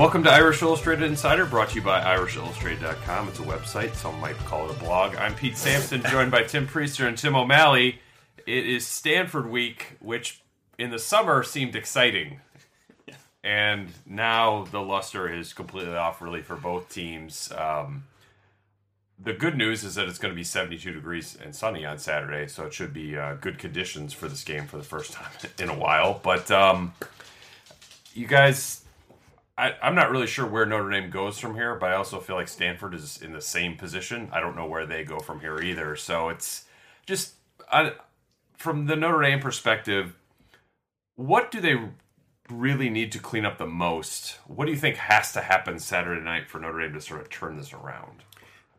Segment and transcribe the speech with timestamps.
[0.00, 3.28] Welcome to Irish Illustrated Insider, brought to you by IrishIllustrated.com.
[3.28, 5.14] It's a website, some might call it a blog.
[5.16, 8.00] I'm Pete Sampson, joined by Tim Prister and Tim O'Malley.
[8.46, 10.40] It is Stanford week, which
[10.78, 12.40] in the summer seemed exciting.
[13.44, 17.52] And now the luster is completely off, really, for both teams.
[17.52, 18.04] Um,
[19.22, 22.46] the good news is that it's going to be 72 degrees and sunny on Saturday,
[22.46, 25.68] so it should be uh, good conditions for this game for the first time in
[25.68, 26.18] a while.
[26.22, 26.94] But um,
[28.14, 28.79] you guys
[29.60, 32.36] I, I'm not really sure where Notre Dame goes from here, but I also feel
[32.36, 34.30] like Stanford is in the same position.
[34.32, 35.96] I don't know where they go from here either.
[35.96, 36.64] So it's
[37.04, 37.34] just
[37.70, 37.92] I,
[38.56, 40.14] from the Notre Dame perspective,
[41.16, 41.76] what do they
[42.48, 44.38] really need to clean up the most?
[44.46, 47.28] What do you think has to happen Saturday night for Notre Dame to sort of
[47.28, 48.24] turn this around?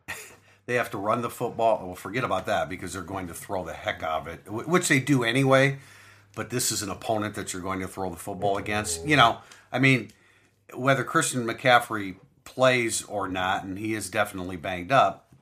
[0.64, 1.84] They have to run the football.
[1.84, 4.86] Well, forget about that because they're going to throw the heck out of it, which
[4.86, 5.78] they do anyway.
[6.36, 9.04] But this is an opponent that you're going to throw the football against.
[9.04, 9.38] You know,
[9.72, 10.12] I mean,
[10.74, 15.32] whether Christian McCaffrey plays or not, and he is definitely banged up,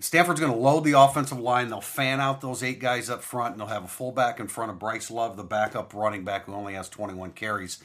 [0.00, 1.68] Stanford's going to load the offensive line.
[1.68, 4.70] They'll fan out those eight guys up front, and they'll have a fullback in front
[4.70, 7.78] of Bryce Love, the backup running back who only has 21 carries.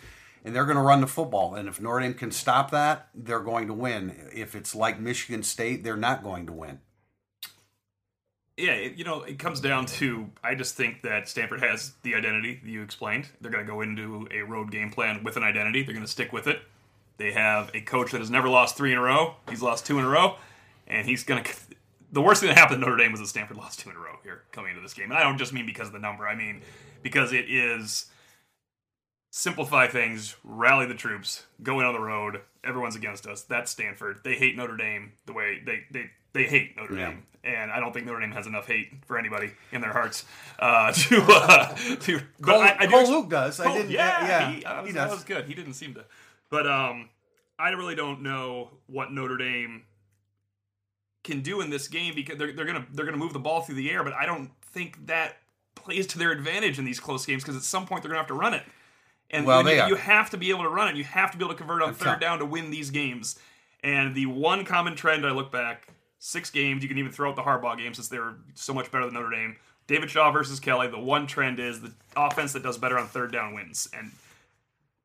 [0.46, 1.56] And they're going to run the football.
[1.56, 4.30] And if Notre Dame can stop that, they're going to win.
[4.34, 6.82] If it's like Michigan State, they're not going to win.
[8.58, 12.14] Yeah, it, you know, it comes down to I just think that Stanford has the
[12.16, 13.28] identity that you explained.
[13.42, 15.82] They're going to go into a road game plan with an identity.
[15.84, 16.62] They're going to stick with it.
[17.18, 19.36] They have a coach that has never lost three in a row.
[19.50, 20.36] He's lost two in a row,
[20.88, 21.52] and he's going to.
[22.12, 24.00] The worst thing that happened to Notre Dame was that Stanford lost two in a
[24.00, 25.06] row here coming into this game.
[25.10, 26.28] And I don't just mean because of the number.
[26.28, 26.62] I mean
[27.02, 28.06] because it is
[29.32, 32.42] simplify things, rally the troops, go in on the road.
[32.64, 33.42] Everyone's against us.
[33.42, 34.20] That's Stanford.
[34.24, 37.10] They hate Notre Dame the way they they, they hate Notre Yeah.
[37.10, 40.26] Dame, and I don't think Notre Dame has enough hate for anybody in their hearts
[40.60, 42.22] uh, to uh, to.
[42.40, 43.60] But I, I do Cole ex- Luke does.
[43.60, 43.92] I didn't.
[43.92, 45.16] yeah, yeah, he, uh, he that does.
[45.16, 45.46] was good.
[45.46, 46.06] He didn't seem to,
[46.50, 47.10] but um,
[47.60, 49.84] I really don't know what Notre Dame
[51.24, 53.76] can do in this game because they're, they're gonna they're gonna move the ball through
[53.76, 55.38] the air, but I don't think that
[55.76, 58.28] plays to their advantage in these close games because at some point they're gonna have
[58.28, 58.64] to run it.
[59.30, 60.96] And Well, you, you have to be able to run it.
[60.96, 63.40] You have to be able to convert on third down to win these games.
[63.84, 65.88] And the one common trend I look back
[66.24, 69.04] six games, you can even throw out the Harbaugh game since they're so much better
[69.04, 69.58] than Notre Dame.
[69.88, 70.88] David Shaw versus Kelly.
[70.88, 73.90] The one trend is the offense that does better on third down wins.
[73.94, 74.12] And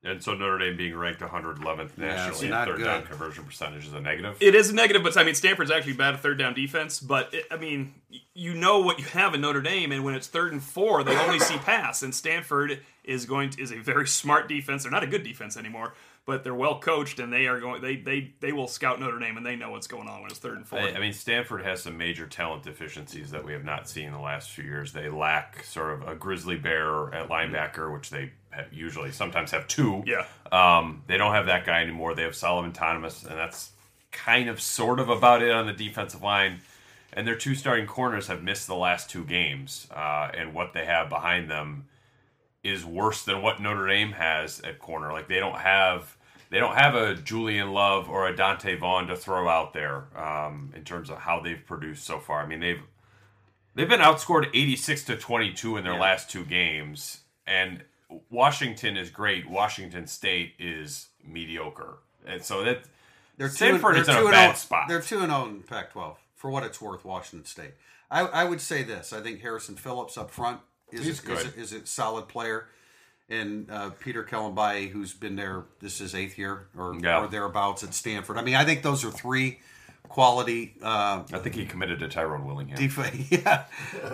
[0.05, 3.89] And so Notre Dame being ranked 111th it's nationally in not third down conversion percentage
[3.89, 4.37] is a negative.
[4.39, 7.01] It is a negative, but I mean Stanford's actually bad at third down defense.
[7.01, 7.95] But it, I mean,
[8.34, 11.17] you know what you have in Notre Dame, and when it's third and four, they
[11.17, 12.05] only see pass.
[12.05, 14.84] And Stanford is going to, is a very smart defense.
[14.84, 15.95] They're not a good defense anymore,
[16.28, 17.81] but they're well coached, and they are going.
[17.81, 20.39] They they they will scout Notre Dame, and they know what's going on when it's
[20.39, 20.78] third and four.
[20.78, 24.21] I mean, Stanford has some major talent deficiencies that we have not seen in the
[24.21, 24.93] last few years.
[24.93, 28.31] They lack sort of a grizzly bear at linebacker, which they
[28.71, 30.05] usually sometimes have two.
[30.06, 30.27] Yeah.
[30.53, 32.15] Um, they don't have that guy anymore.
[32.15, 33.71] They have Solomon Thomas, and that's
[34.12, 36.60] kind of sort of about it on the defensive line.
[37.15, 40.84] And their two starting corners have missed the last two games, uh, and what they
[40.84, 41.87] have behind them
[42.62, 45.10] is worse than what Notre Dame has at corner.
[45.10, 46.18] Like they don't have
[46.50, 50.72] they don't have a Julian Love or a Donte Vaughn to throw out there um,
[50.75, 52.42] in terms of how they've produced so far.
[52.42, 52.81] I mean they've
[53.75, 57.82] they've been outscored eighty six to twenty two in their last two games, and
[58.31, 59.48] Washington is great.
[59.48, 62.84] Washington State is mediocre, and so that
[63.36, 64.88] They're two, Stanford they're is in two a and bad oh- spot.
[64.88, 66.16] They're two and zero in Pac-12.
[66.34, 67.72] For what it's worth, Washington State.
[68.10, 69.12] I, I would say this.
[69.12, 70.60] I think Harrison Phillips up front
[70.92, 71.39] is He's a, good.
[71.39, 72.68] Is, a, is a solid player,
[73.28, 77.21] and uh, Peter Kalambayi, who's been there, this is eighth year or, Yeah.
[77.22, 78.39] or thereabouts at Stanford.
[78.39, 79.60] I mean, I think those are three
[80.09, 80.75] quality.
[80.83, 82.77] Uh, I think he committed to Tyrone Willingham.
[82.78, 83.65] def- yeah,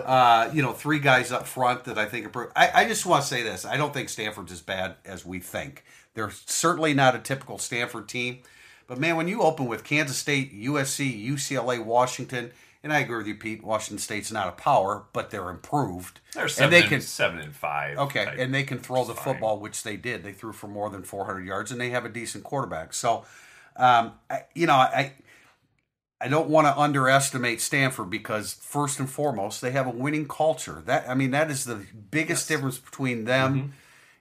[0.03, 2.29] uh, you know, three guys up front that I think are.
[2.29, 5.25] Pro- I, I just want to say this: I don't think Stanford's as bad as
[5.25, 5.83] we think.
[6.13, 8.39] They're certainly not a typical Stanford team,
[8.87, 12.51] but man, when you open with Kansas State, USC, UCLA, Washington,
[12.85, 13.63] and I agree with you, Pete.
[13.63, 17.01] Washington State's not a power, but they're improved, They're seven and they and, can.
[17.01, 17.97] seven and five.
[17.97, 19.23] Okay, and they can throw the fine.
[19.33, 20.23] football, which they did.
[20.23, 22.93] They threw for more than 400 yards, and they have a decent quarterback.
[22.93, 23.25] So,
[23.75, 25.13] um, I, you know, I
[26.21, 30.83] I don't want to underestimate Stanford because first and foremost they have a winning culture.
[30.85, 33.73] That I mean that is the biggest difference between them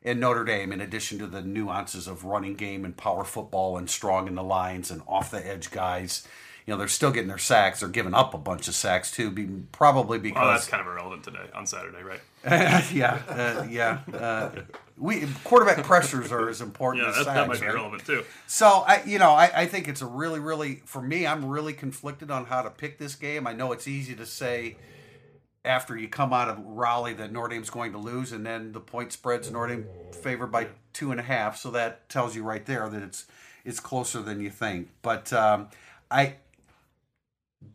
[0.02, 0.72] and Notre Dame.
[0.72, 4.43] In addition to the nuances of running game and power football and strong in the
[4.43, 6.26] lines and off the edge guys,
[6.66, 7.81] you know they're still getting their sacks.
[7.81, 10.87] They're giving up a bunch of sacks too, be, probably because Well, that's kind of
[10.87, 12.20] irrelevant today on Saturday, right?
[12.93, 14.00] yeah, uh, yeah.
[14.12, 14.50] Uh,
[14.96, 17.75] we quarterback pressures are as important Yeah, as that, sacks, that might be right?
[17.75, 18.25] irrelevant too.
[18.46, 21.26] So I, you know, I, I think it's a really, really for me.
[21.26, 23.46] I'm really conflicted on how to pick this game.
[23.46, 24.76] I know it's easy to say
[25.64, 28.81] after you come out of Raleigh that Notre Dame's going to lose, and then the
[28.81, 31.56] point spreads Notre Dame favored by two and a half.
[31.56, 33.26] So that tells you right there that it's
[33.64, 34.90] it's closer than you think.
[35.02, 35.69] But um,
[36.10, 36.34] I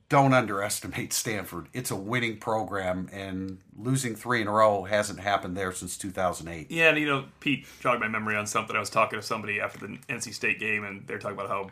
[0.10, 1.68] don't underestimate Stanford.
[1.74, 6.72] It's a winning program, and losing three in a row hasn't happened there since 2008.
[6.72, 8.76] Yeah, and you know, Pete jogged my memory on something.
[8.76, 11.70] I was talking to somebody after the NC State game, and they're talking about how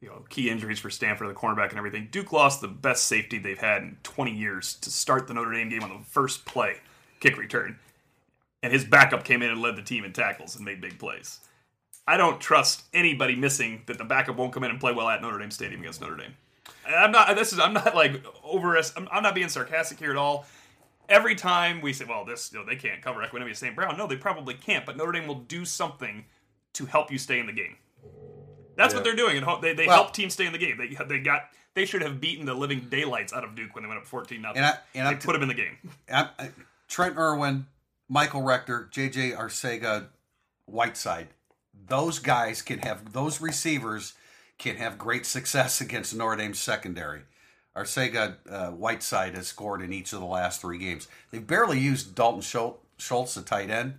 [0.00, 2.08] you know key injuries for Stanford, the cornerback, and everything.
[2.10, 5.68] Duke lost the best safety they've had in 20 years to start the Notre Dame
[5.68, 6.76] game on the first play,
[7.20, 7.78] kick return,
[8.62, 11.40] and his backup came in and led the team in tackles and made big plays.
[12.08, 15.20] I don't trust anybody missing that the backup won't come in and play well at
[15.20, 16.36] Notre Dame Stadium against Notre Dame.
[16.88, 17.34] I'm not.
[17.36, 17.58] This is.
[17.58, 18.76] I'm not like over.
[18.76, 20.46] I'm, I'm not being sarcastic here at all
[21.08, 23.76] every time we say, well, this, you know, they can't cover Equanimeous St.
[23.76, 23.96] Brown.
[23.96, 26.24] No, they probably can't, but Notre Dame will do something
[26.72, 27.76] to help you stay in the game.
[28.76, 29.36] That's what they're doing.
[29.38, 30.76] And they, they Well- help teams stay in the game.
[30.76, 31.42] They, they got
[31.74, 34.40] they should have beaten the living daylights out of Duke when they went up 14
[34.42, 34.58] nothing.
[34.58, 35.76] And I- and they I'm t- put them in the game.
[36.12, 36.50] I, I,
[36.88, 37.66] Trent Irwin,
[38.08, 40.06] Michael Rector, JJ Arcega,
[40.66, 41.28] Whiteside.
[41.88, 44.14] Those guys can have those receivers
[44.58, 47.22] can have great success against Notre Dame's secondary.
[47.76, 51.08] Arcega uh, Whiteside has scored in each of the last three games.
[51.30, 53.98] They've barely used Dalton Schul- Schultz, the tight end,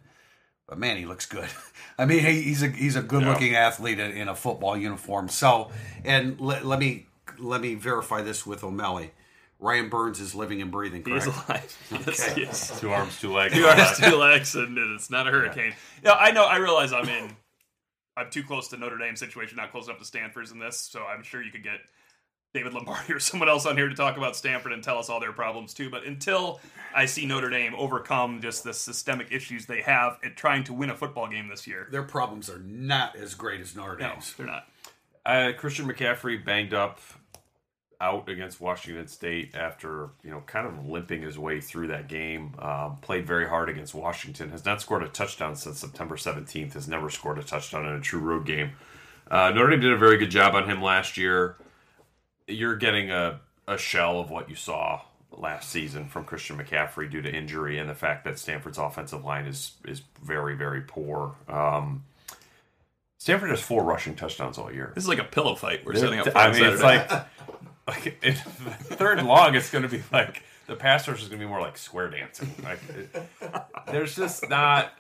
[0.68, 1.48] but man, he looks good.
[2.00, 5.30] I mean, he, he's a he's a good looking athlete in, in a football uniform.
[5.30, 5.70] So,
[6.04, 7.06] and let, let me
[7.38, 9.12] let me verify this with O'Malley.
[9.60, 11.04] Ryan Burns is living and breathing.
[11.04, 11.28] He Correct?
[11.28, 11.78] is alive.
[12.08, 12.42] Yes, Okay.
[12.42, 12.80] yes.
[12.80, 13.54] Two arms, two legs.
[13.56, 15.74] Two arms, two legs, and it's not a hurricane.
[16.04, 16.46] Yeah, I know.
[16.46, 17.36] I realize I'm in.
[18.18, 20.80] I'm too close to Notre Dame situation, not close enough to Stanford's in this.
[20.80, 21.80] So I'm sure you could get
[22.54, 25.20] David Lombardi or someone else on here to talk about Stanford and tell us all
[25.20, 25.90] their problems too.
[25.90, 26.60] But until
[26.96, 30.90] I see Notre Dame overcome just the systemic issues they have at trying to win
[30.90, 34.34] a football game this year, their problems are not as great as Notre no, Dame's.
[34.34, 34.68] they're not.
[35.26, 37.00] Uh, Christian McCaffrey banged up
[38.00, 42.54] out against Washington State after you know kind of limping his way through that game.
[42.60, 44.52] Um, played very hard against Washington.
[44.52, 46.74] Has not scored a touchdown since September 17th.
[46.74, 48.72] Has never scored a touchdown in a true road game.
[49.30, 51.58] Uh, Notre Dame did a very good job on him last year.
[52.48, 55.02] You're getting a, a shell of what you saw
[55.32, 59.46] last season from Christian McCaffrey due to injury and the fact that Stanford's offensive line
[59.46, 61.36] is is very very poor.
[61.50, 62.04] Um,
[63.18, 64.92] Stanford has four rushing touchdowns all year.
[64.96, 67.10] This is like a pillow fight we're setting up I mean, it's like,
[67.88, 71.40] like in third and long, it's going to be like the pass rush is going
[71.40, 72.54] to be more like square dancing.
[72.64, 73.28] Like, it,
[73.88, 74.92] there's just not.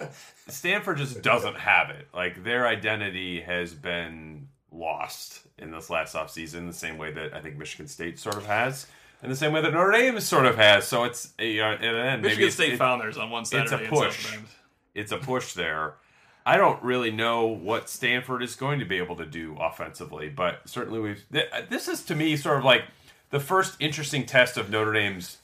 [0.47, 2.07] Stanford just doesn't have it.
[2.13, 7.41] Like their identity has been lost in this last offseason, the same way that I
[7.41, 8.87] think Michigan State sort of has,
[9.21, 10.87] and the same way that Notre Dame sort of has.
[10.87, 13.83] So it's you know, and then maybe Michigan State it- found theirs on one Saturday.
[13.83, 14.37] it's a push.
[14.95, 15.95] It's a push there.
[16.47, 20.61] I don't really know what Stanford is going to be able to do offensively, but
[20.65, 21.25] certainly we've.
[21.31, 22.83] th- This is to me sort of like
[23.31, 25.37] the first interesting test of Notre Dame's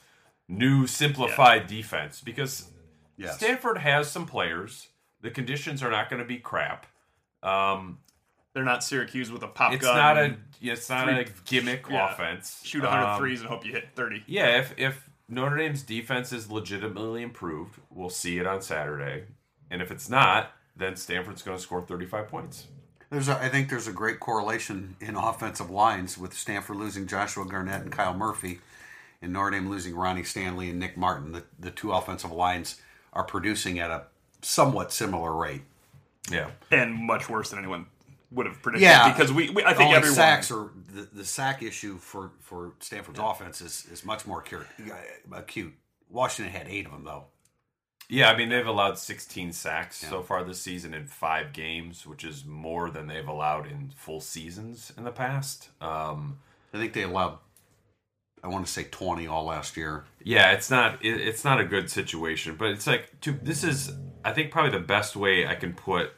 [0.47, 2.69] new simplified defense because
[3.18, 3.35] Yes.
[3.35, 4.87] Stanford has some players.
[5.21, 6.85] The conditions are not going to be crap.
[7.44, 7.99] Um,
[8.54, 9.95] They're not Syracuse with a pop it's gun.
[9.97, 12.11] not a and it's not a gimmick Yeah.
[12.13, 12.61] offense.
[12.63, 14.23] shoot 100 Um, threes and hope you hit 30.
[14.25, 19.25] Yeah, if if Notre Dame's defense is legitimately improved, we'll see it on Saturday.
[19.69, 22.68] And if it's not, then Stanford's going to score 35 points.
[23.09, 27.45] There's a, I think there's a great correlation in offensive lines with Stanford losing Joshua
[27.45, 28.59] Garnett and Kyle Murphy,
[29.21, 31.31] and Notre Dame losing Ronnie Stanley and Nick Martin.
[31.31, 32.81] The, the two offensive lines
[33.13, 34.03] are producing at a
[34.42, 35.61] somewhat similar rate.
[36.31, 36.51] Yeah.
[36.71, 37.85] and much worse than anyone
[38.31, 38.83] would have predicted.
[38.83, 42.31] Yeah, because we, we I think Only everyone sacks are the, the sack issue for
[42.39, 44.65] for Stanford's offense is, is much more acute.
[45.31, 45.73] acute.
[46.09, 47.25] Washington had eight of them though.
[48.13, 52.23] Yeah, I mean they've allowed 16 sacks so far this season in 5 games, which
[52.23, 55.69] is more than they've allowed in full seasons in the past.
[55.81, 56.37] Um
[56.73, 57.39] I think they allowed.
[58.43, 60.03] I want to say twenty all last year.
[60.23, 63.93] Yeah, it's not it, it's not a good situation, but it's like to this is
[64.23, 66.11] I think probably the best way I can put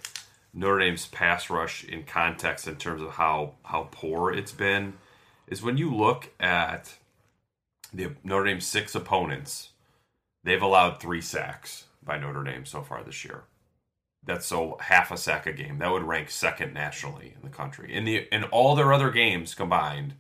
[0.54, 4.96] Notre Dame's pass rush in context in terms of how how poor it's been
[5.48, 6.94] is when you look at
[7.94, 9.70] the Notre Dame's six opponents,
[10.46, 13.44] they've allowed 3 sacks by Notre Dame so far this year.
[14.24, 15.80] That's so half a sack a game.
[15.80, 17.94] That would rank second nationally in the country.
[17.94, 20.14] In the in all their other games combined,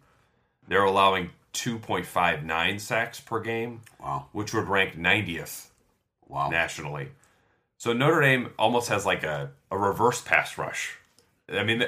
[0.67, 4.25] They're allowing 2.59 sacks per game, Wow.
[4.31, 5.69] which would rank 90th
[6.27, 6.49] Wow.
[6.49, 7.09] nationally.
[7.77, 10.95] So Notre Dame almost has like a, a reverse pass rush.
[11.49, 11.83] I mean,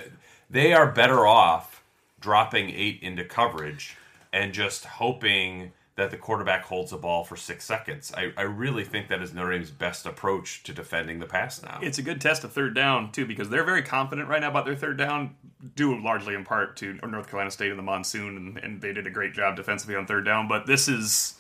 [0.50, 1.84] they are better off
[2.20, 3.98] dropping eight into coverage
[4.32, 8.14] and just hoping that the quarterback holds the ball for six seconds.
[8.16, 11.80] I, I really think that is Notre Dame's best approach to defending the pass now.
[11.82, 14.66] It's a good test of third down too, because they're very confident right now about
[14.66, 15.36] their third down,
[15.76, 19.08] due largely in part to North Carolina State in the monsoon, and, and they did
[19.08, 20.48] a great job defensively on third down.
[20.48, 21.34] But this is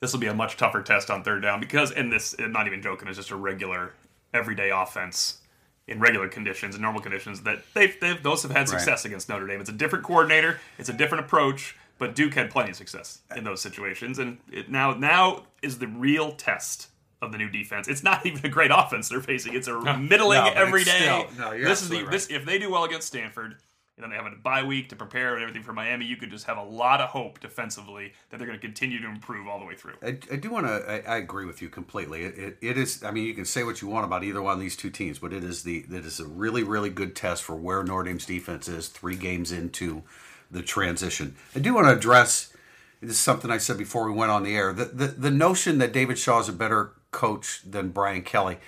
[0.00, 2.66] this will be a much tougher test on third down because, and this, I'm not
[2.66, 3.92] even joking, it's just a regular,
[4.32, 5.38] everyday offense
[5.86, 9.46] in regular conditions and normal conditions that they've, they've those have had success against Notre
[9.46, 9.60] Dame.
[9.60, 13.44] It's a different coordinator, it's a different approach, but Duke had plenty of success in
[13.44, 16.88] those situations, and it now now is the real test
[17.20, 17.88] of the new defense.
[17.88, 20.90] It's not even a great offense they're facing; it's a middling no, but every it's
[20.90, 20.98] day.
[20.98, 22.10] still- no, you're this is the right.
[22.10, 23.56] this if they do well against Stanford.
[23.96, 26.04] And then they have a bye week to prepare and everything for Miami.
[26.06, 29.08] You could just have a lot of hope defensively that they're going to continue to
[29.08, 29.94] improve all the way through.
[30.00, 30.72] I, I do want to.
[30.88, 32.22] I, I agree with you completely.
[32.22, 33.02] It, it, it is.
[33.02, 35.18] I mean, you can say what you want about either one of these two teams,
[35.18, 35.78] but it is the.
[35.90, 39.50] It is a really, really good test for where Notre Dame's defense is three games
[39.50, 40.04] into
[40.50, 41.36] the transition.
[41.54, 42.52] I do want to address.
[43.00, 44.72] This is something I said before we went on the air.
[44.72, 48.58] The the, the notion that David Shaw is a better coach than Brian Kelly.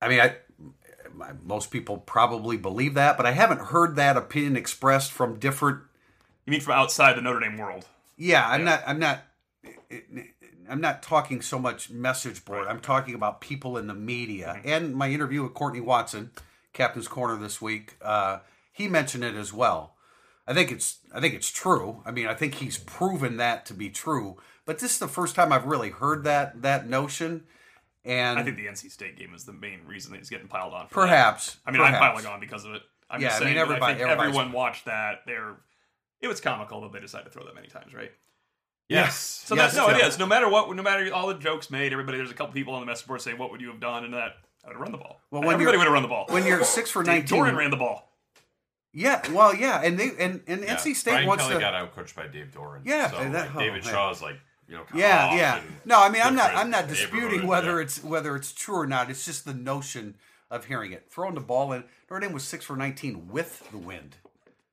[0.00, 0.36] I mean, I.
[1.42, 5.80] Most people probably believe that, but I haven't heard that opinion expressed from different
[6.46, 7.84] You mean from outside the Notre Dame world?
[8.16, 8.82] yeah, I'm not.
[8.86, 9.24] I'm not.
[10.68, 12.68] I'm not talking so much message board.
[12.68, 14.60] I'm talking about people in the media.
[14.64, 16.30] And my interview with Courtney Watson,
[16.72, 18.38] Captain's Corner this week, uh,
[18.72, 19.94] he mentioned it as well.
[20.50, 20.98] I think it's.
[21.14, 22.02] I think it's true.
[22.04, 24.36] I mean, I think he's proven that to be true.
[24.66, 27.44] But this is the first time I've really heard that that notion.
[28.04, 30.72] And I think the NC State game is the main reason that he's getting piled
[30.74, 30.88] on.
[30.88, 31.54] For perhaps.
[31.54, 31.60] that.
[31.66, 32.06] I mean, I'm perhaps.
[32.22, 32.82] piling on because of it.
[33.08, 33.58] I'm Yeah, just I mean, saying.
[33.58, 35.20] everybody- I think everyone watched that.
[35.26, 35.56] They're.
[36.20, 38.10] It was comical that they decided to throw that many times, right?
[38.88, 39.16] yes.
[39.46, 40.08] So Yes, that's no, it yeah.
[40.08, 40.18] is.
[40.18, 42.18] No matter what, no matter all the jokes made, everybody.
[42.18, 44.14] There's a couple people on the message board saying, "What would you have done?" And
[44.14, 45.20] that I would have run the ball.
[45.30, 46.26] Well, when everybody would have run the ball.
[46.28, 48.09] When you're six for nineteen, Doeren ran the ball.
[48.92, 50.76] Yeah, well, yeah, and they and, and Yeah.
[50.76, 51.60] NC State Brian wants Kelly to.
[51.60, 52.80] got outcoached by Dave Doeren.
[52.84, 53.94] Yeah, so, that- like, David oh, man.
[53.94, 54.36] Shaw's like
[54.68, 54.84] you know.
[54.94, 55.60] Yeah, yeah.
[55.84, 56.54] No, I mean, I'm not.
[56.54, 57.84] I'm not disputing whether yeah.
[57.84, 59.10] it's whether it's true or not.
[59.10, 60.16] It's just the notion
[60.50, 61.06] of hearing it.
[61.10, 61.84] Throwing the ball in.
[62.10, 64.16] Notre Dame was six for 19 with the wind.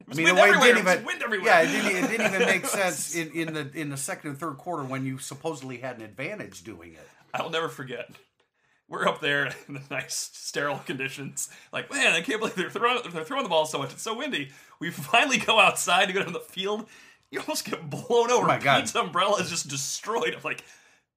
[0.09, 1.05] I mean, wind it didn't It was even.
[1.05, 1.47] wind everywhere.
[1.47, 4.39] Yeah, it didn't, it didn't even make sense in, in the in the second and
[4.39, 7.07] third quarter when you supposedly had an advantage doing it.
[7.33, 8.09] I'll never forget.
[8.89, 11.50] We're up there in the nice sterile conditions.
[11.74, 13.91] Like, man, I can't believe they're throwing they're throwing the ball so much.
[13.94, 14.50] It's so windy.
[14.79, 16.88] We finally go outside to go to the field.
[17.32, 18.46] You almost get blown over.
[18.46, 18.82] Oh my God.
[18.82, 20.34] Pete's umbrella is just destroyed.
[20.36, 20.63] I'm like,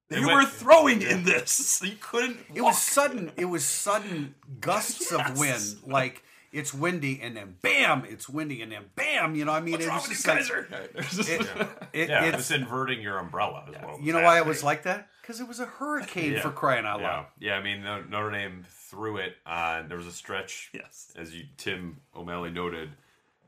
[0.09, 1.81] they It were went- throwing in this.
[1.85, 2.39] You couldn't.
[2.55, 3.31] It was sudden.
[3.37, 5.31] It was sudden gusts Yes.
[5.31, 5.93] of wind.
[5.93, 9.35] Like it's windy and then bam, it's windy and then bam.
[9.35, 11.30] You know, I mean, What's it wrong was with just you, like, Kizer?
[11.40, 13.64] it, it, Yeah, it's, it's inverting your umbrella.
[13.69, 13.99] As well.
[14.00, 15.09] You know why it was like that?
[15.23, 16.40] Because it was a hurricane Yeah.
[16.40, 17.26] for crying out loud.
[17.38, 17.54] yeah.
[17.54, 19.88] I mean, No- Notre Dame threw it uh, on.
[19.88, 21.12] There was a stretch, Yes.
[21.16, 22.90] as you Tim O'Malley noted.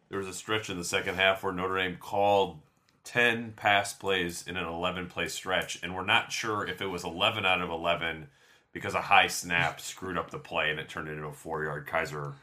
[0.08, 2.60] There was a stretch in the second half where Notre Dame called
[3.02, 7.02] ten pass plays in an eleven play stretch, and we're not sure if it was
[7.02, 8.28] eleven out of eleven
[8.72, 11.86] because a high snap screwed up the play and it turned into a four yard
[11.88, 12.34] Kizer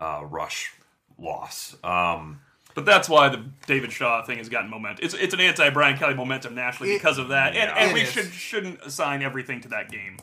[0.00, 0.72] uh, rush
[1.18, 1.76] loss.
[1.84, 2.40] Um,
[2.74, 5.04] But that's why the David Shaw thing has gotten momentum.
[5.04, 7.74] It's it's an anti Brian Kelly momentum nationally It- because of that, and yeah.
[7.84, 8.10] and we is.
[8.10, 10.16] should shouldn't assign everything to that game.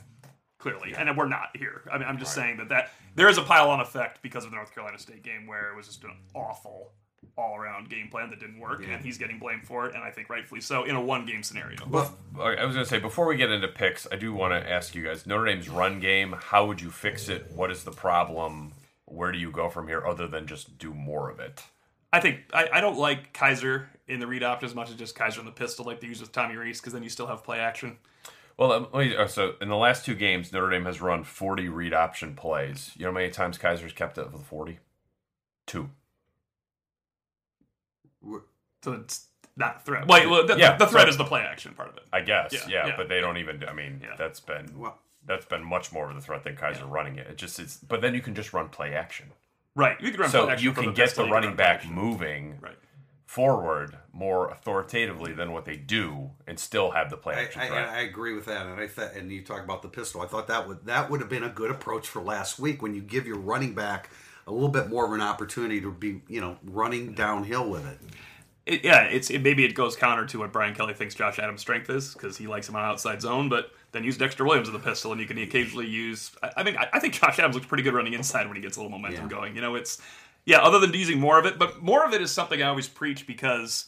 [0.60, 1.84] Clearly, and we're not here.
[1.92, 4.50] I mean, I'm just saying that that there is a pile on effect because of
[4.50, 6.92] the North Carolina State game where it was just an awful
[7.38, 10.10] all around game plan that didn't work, and he's getting blamed for it, and I
[10.10, 11.78] think rightfully so in a one game scenario.
[11.86, 11.90] I
[12.66, 15.04] was going to say before we get into picks, I do want to ask you
[15.04, 16.34] guys: Notre Dame's run game.
[16.38, 17.52] How would you fix it?
[17.52, 18.72] What is the problem?
[19.08, 21.64] Where do you go from here, other than just do more of it?
[22.14, 25.16] I think I, I don't like Kizer in the read option as much as just
[25.18, 27.44] Kizer in the pistol like they use with Tommy Rees because then you still have
[27.44, 27.98] play action.
[28.58, 31.94] Well, me- uh, so in the last two games, Notre Dame has run 40 read
[31.94, 32.92] option plays.
[32.96, 34.80] You know how many times Kizer's kept it with 40?
[35.68, 35.90] Two.
[38.84, 40.08] So it's not threat.
[40.08, 42.04] Wait, well, the, Yeah, the threat so- is the play action part of it.
[42.14, 42.98] I guess, Yeah, yeah, yeah.
[42.98, 43.64] but they don't even.
[43.68, 44.16] I mean, Yeah.
[44.18, 47.28] that's been Well- that's been much more of the threat than Kizer running it.
[47.28, 47.78] It just is.
[47.88, 49.28] But then you can just run play action,
[49.76, 50.00] Right.
[50.02, 51.94] You can run so play action you from can get the running back action.
[51.94, 52.78] moving Right.
[53.26, 57.68] forward more authoritatively than what they do, and still have the play I, action I,
[57.68, 57.90] threat.
[57.90, 60.22] I agree with that, and I thought, and you talk about the pistol.
[60.22, 62.96] I thought that would that would have been a good approach for last week when
[62.96, 64.10] you give your running back
[64.48, 68.00] a little bit more of an opportunity to be, you know, running downhill with it.
[68.68, 71.62] It, yeah, it's it, maybe it goes counter to what Brian Kelly thinks Josh Adams'
[71.62, 73.50] strength is because he likes him on outside zone.
[73.50, 76.32] But then use Dexter Williams in the pistol, and you can occasionally use.
[76.44, 78.62] I, I mean, I, I think Josh Adams looks pretty good running inside when he
[78.62, 79.30] gets a little momentum Yeah.
[79.38, 79.56] going.
[79.56, 80.02] You know, it's
[80.46, 80.60] yeah.
[80.60, 83.26] Other than using more of it, but more of it is something I always preach
[83.26, 83.86] because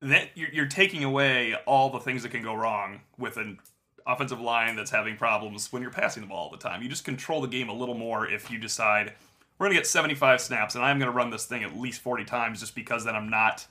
[0.00, 3.58] that you're, you're taking away all the things that can go wrong with an
[4.06, 6.82] offensive line that's having problems when you're passing the ball all the time.
[6.82, 9.12] You just control the game a little more if you decide
[9.58, 12.00] we're going to get 75 snaps and I'm going to run this thing at least
[12.00, 13.66] 40 times just because then I'm not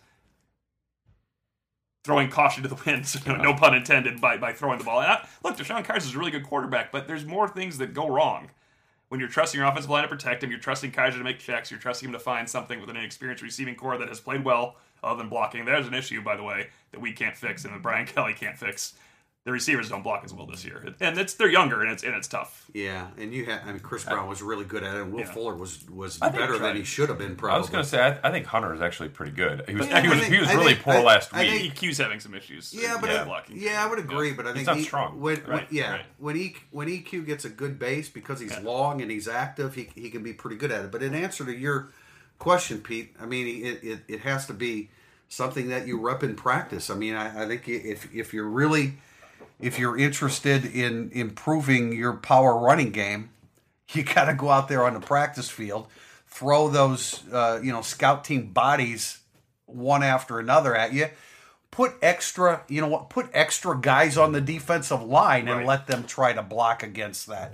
[2.04, 5.02] throwing caution to the wind, so no, no pun intended, by, by throwing the ball.
[5.02, 7.94] And I, look, DeShone Kizer is a really good quarterback, but there's more things that
[7.94, 8.50] go wrong.
[9.10, 11.70] When you're trusting your offensive line to protect him, you're trusting Kizer to make checks,
[11.70, 14.76] you're trusting him to find something with an inexperienced receiving corps that has played well
[15.04, 15.66] other than blocking.
[15.66, 18.58] There's an issue, by the way, that we can't fix and that Brian Kelly can't
[18.58, 18.94] fix.
[19.48, 22.14] The receivers don't block as well this year, and it's they're younger and it's and
[22.14, 22.70] it's tough.
[22.74, 25.22] Yeah, and you had I mean Chris Brown was really good at it, and Will
[25.22, 25.32] Yeah.
[25.32, 27.38] Fuller was was think better than he should have been.
[27.38, 27.56] Probably.
[27.56, 29.64] I was going to say, I, I think Hunter is actually pretty good.
[29.70, 31.62] He was Yeah, he was think- he was really think- poor I- last I week.
[31.62, 32.74] think- EQ's having some issues.
[32.74, 33.56] Yeah, but yeah, I, blocking.
[33.58, 34.34] yeah, I would agree.
[34.34, 35.22] But I think he's not E- strong.
[35.22, 36.06] When, when- Right, yeah, right.
[36.18, 39.88] when E when EQ gets a good base because he's long and he's active, he
[39.96, 40.92] he can be pretty good at it.
[40.92, 41.88] But in answer to your
[42.38, 44.90] question, Pete, I mean it it, it has to be
[45.30, 46.90] something that you rep in practice.
[46.90, 48.98] I mean, I, I think if if you're really
[49.60, 53.30] if you're interested in improving your power running game,
[53.92, 55.88] you got to go out there on the practice field,
[56.28, 59.20] throw those uh, you know scout team bodies
[59.66, 61.08] one after another at you.
[61.70, 63.10] Put extra, you know what?
[63.10, 65.68] Put extra guys on the defensive line and Right.
[65.68, 67.54] let them try to block against that.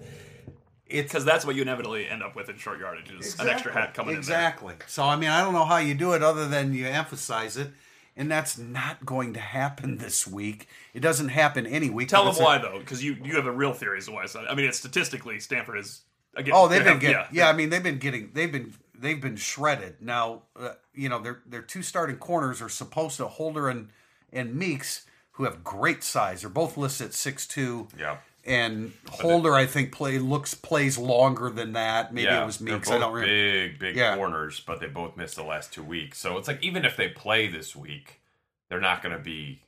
[0.88, 3.94] because that's what you inevitably end up with in short yardage is an extra hat
[3.96, 4.20] coming in.
[4.20, 4.76] exactly.
[4.88, 7.72] So I mean, I don't know how you do it other than you emphasize it,
[8.16, 10.68] and that's not going to happen this week.
[10.94, 12.10] It doesn't happen any week.
[12.10, 14.12] Tell It's them a- why though, because you you have a real theory as to
[14.12, 14.26] why.
[14.26, 16.02] So, I mean, it's statistically Stanford is
[16.36, 16.54] again.
[16.56, 17.26] Oh, they've been have- getting.
[17.32, 18.32] Yeah, I mean, they've been getting.
[18.34, 18.74] They've been.
[18.96, 19.96] They've been shredded.
[20.02, 23.90] Now, uh, you know, their their two starting corners are supposed to Holder and
[24.32, 26.42] and Meeks, who have great size.
[26.42, 27.88] They're both listed at six two.
[28.00, 28.18] Yeah.
[28.46, 32.14] And Holder, I think, play looks plays longer than that.
[32.14, 33.26] Maybe yeah, it was both I don't remember.
[33.26, 34.16] big, big Yeah.
[34.16, 36.20] corners, but they both missed the last two weeks.
[36.20, 38.20] So it's like even if they play this week,
[38.68, 39.62] they're not going to be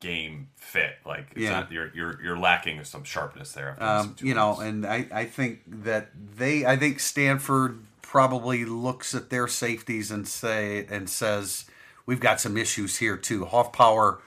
[0.00, 0.96] game fit.
[1.06, 1.50] Like it's Yeah.
[1.60, 3.70] not, you're you're you're lacking some sharpness there.
[3.80, 9.14] after Um, you know, and I, I think that they, I think Stanford probably looks
[9.14, 11.64] at their safeties and say and says,
[12.04, 13.46] we've got some issues here too.
[13.46, 14.18] Hoffpauir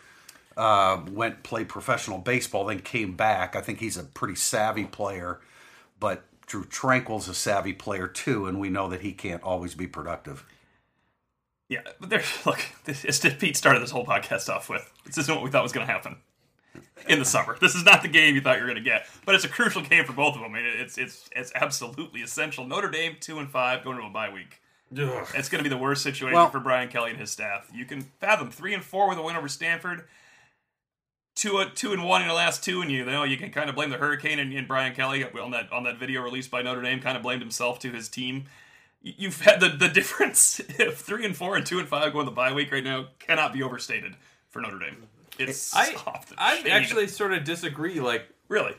[0.58, 3.56] uh, went play professional baseball, then came back.
[3.56, 5.40] I think he's a pretty savvy player,
[6.00, 9.88] but Drue Tranquill's a savvy player too, and we know that he can't always be
[9.88, 10.46] productive.
[11.70, 12.24] Yeah, but there.
[12.46, 14.92] Look, this, it's Pete started this whole podcast off with.
[15.06, 16.18] This isn't what we thought was going to happen
[17.08, 17.58] in the summer.
[17.60, 19.50] This is not the game you thought you were going to get, but it's a
[19.50, 20.52] crucial game for both of them.
[20.54, 22.66] I mean, it's it's it's absolutely essential.
[22.66, 24.62] Notre Dame two and five going to a bye week.
[24.94, 27.70] It's going to be the worst situation Well- for Brian Kelly and his staff.
[27.74, 30.04] You can fathom three and four with a win over Stanford.
[31.34, 33.52] Two, uh, two and one in the last two, and you, you know you can
[33.52, 36.52] kind of blame the hurricane and, and Brian Kelly on that on that video released
[36.52, 37.00] by Notre Dame.
[37.00, 38.46] Kind of blamed himself to his team
[39.02, 42.32] you've had the, the difference if three and four and two and five going the
[42.32, 44.16] bye week right now cannot be overstated
[44.50, 45.08] for Notre Dame.
[45.40, 45.96] It's I
[46.38, 48.00] I actually sort of disagree.
[48.00, 48.76] Like really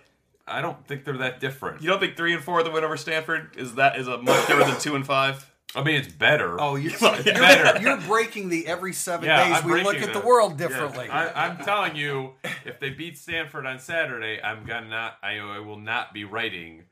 [0.47, 1.83] I don't think they're that different.
[1.83, 4.47] you don't think three and four the win over Stanford is that is a much
[4.47, 5.51] different than two and five?
[5.75, 6.61] I mean, it's better.
[6.61, 7.23] Oh, you're, Well, yeah.
[7.25, 7.81] you're, Better.
[7.83, 10.25] you're breaking the every seven Yeah, days I'm we look at the it.
[10.25, 10.69] world Yeah.
[10.69, 11.09] differently.
[11.09, 12.33] I, I'm telling you,
[12.65, 15.17] if they beat Stanford on Saturday, I'm gonna not.
[15.23, 16.85] I, I will not be writing.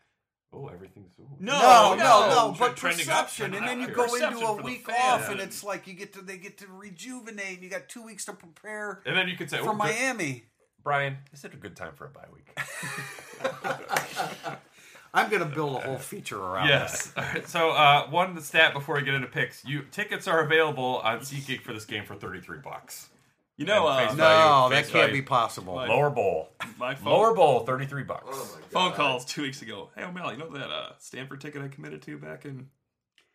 [0.53, 1.13] Oh, everything's.
[1.21, 1.29] Ooh.
[1.39, 5.23] No, no, no, Tre- but trending up, and then you go into a week off,
[5.27, 5.33] Yeah.
[5.33, 7.55] and it's like you get to they get to rejuvenate.
[7.57, 10.45] and You got two weeks to prepare And then you could say, for oh, Miami.
[10.83, 12.49] Brian, is it a good time for a bye week?
[15.13, 17.13] I'm going to build a whole feature around yes.
[17.17, 17.49] All right.
[17.49, 21.63] So, uh, one stat before we get into picks: you tickets are available on SeatGeek
[21.63, 23.09] for this game for 33 bucks.
[23.57, 24.17] You know, uh, that.
[24.17, 25.13] No, value, that can't value.
[25.13, 25.75] be possible.
[25.75, 26.49] Like- Lower bowl.
[26.79, 28.25] my phone, Lower bowl, 33 bucks.
[28.31, 29.91] Oh phone calls two weeks ago.
[29.95, 32.69] Hey O'Malley, you know that uh, Stanford ticket I committed to back in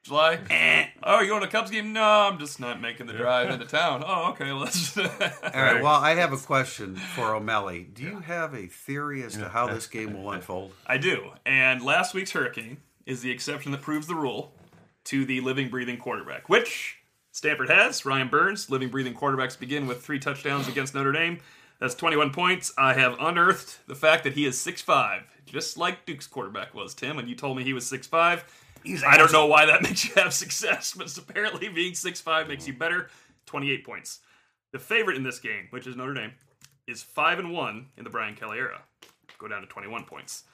[0.05, 0.37] July?
[0.51, 0.85] Eh.
[1.01, 1.91] oh, you going to a Cubs game?
[1.91, 4.03] No, I'm just not making the drive into town.
[4.05, 4.51] Oh, okay.
[4.51, 4.95] Let's.
[4.99, 5.81] All right.
[5.81, 7.87] Well, I have a question for O'Malley.
[7.91, 10.73] Do you have a theory as to how this game will unfold?
[10.85, 11.31] I do.
[11.43, 14.53] And last week's hurricane is the exception that proves the rule
[15.05, 16.99] to the living, breathing quarterback, which
[17.31, 18.05] Stanford has.
[18.05, 21.39] Ryan Burns, living, breathing quarterbacks begin with three touchdowns against Notre Dame.
[21.79, 22.71] That's 21 points.
[22.77, 27.17] I have unearthed the fact that he is 6'5, just like Duke's quarterback was, Tim,
[27.17, 28.43] and you told me he was 6'5.
[29.05, 32.73] I don't know why that makes you have success, but apparently being 6'5 makes you
[32.73, 33.09] better.
[33.45, 34.19] 28 points.
[34.71, 36.33] The favorite in this game, which is Notre Dame,
[36.87, 38.81] is 5 and 1 in the Brian Kelly era.
[39.37, 40.43] Go down to 21 points.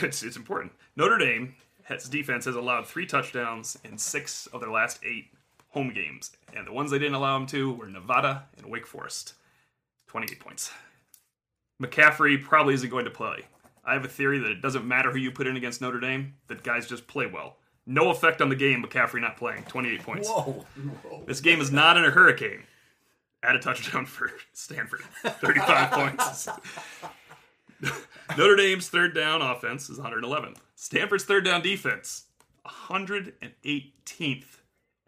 [0.00, 0.72] It's, it's important.
[0.96, 1.54] Notre Dame,
[1.88, 5.28] its defense has allowed three touchdowns in six of their last eight
[5.70, 6.30] home games.
[6.54, 9.32] And the ones they didn't allow them to were Nevada and Wake Forest.
[10.08, 10.70] 28 points.
[11.82, 13.46] McCaffrey probably isn't going to play.
[13.84, 16.34] I have a theory that it doesn't matter who you put in against Notre Dame,
[16.48, 17.56] that guys just play well.
[17.84, 19.64] No effect on the game, McCaffrey not playing.
[19.64, 20.28] 28 points.
[20.28, 20.64] Whoa.
[21.26, 22.62] This game is not in a hurricane.
[23.42, 25.00] Add a touchdown for Stanford.
[25.24, 26.48] 35 points.
[28.38, 30.58] Notre Dame's third down offense is 111th.
[30.76, 32.26] Stanford's third down defense,
[32.66, 34.44] 118th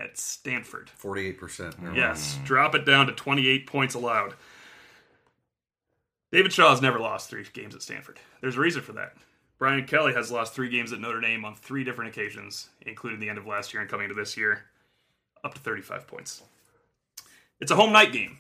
[0.01, 0.91] at Stanford.
[0.91, 1.77] Forty-eight percent.
[1.95, 4.35] Yes, drop it down to 28 points allowed.
[6.35, 8.19] David Shaw has never lost three games at Stanford.
[8.41, 9.15] There's a reason for that.
[9.57, 13.29] Brian Kelly has lost three games at Notre Dame on three different occasions, including the
[13.29, 14.65] end of last year and coming to this year,
[15.45, 16.43] up to 35 points.
[17.61, 18.39] It's a home night game.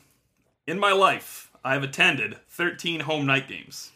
[0.66, 3.92] In my life, I've attended 13 home night games.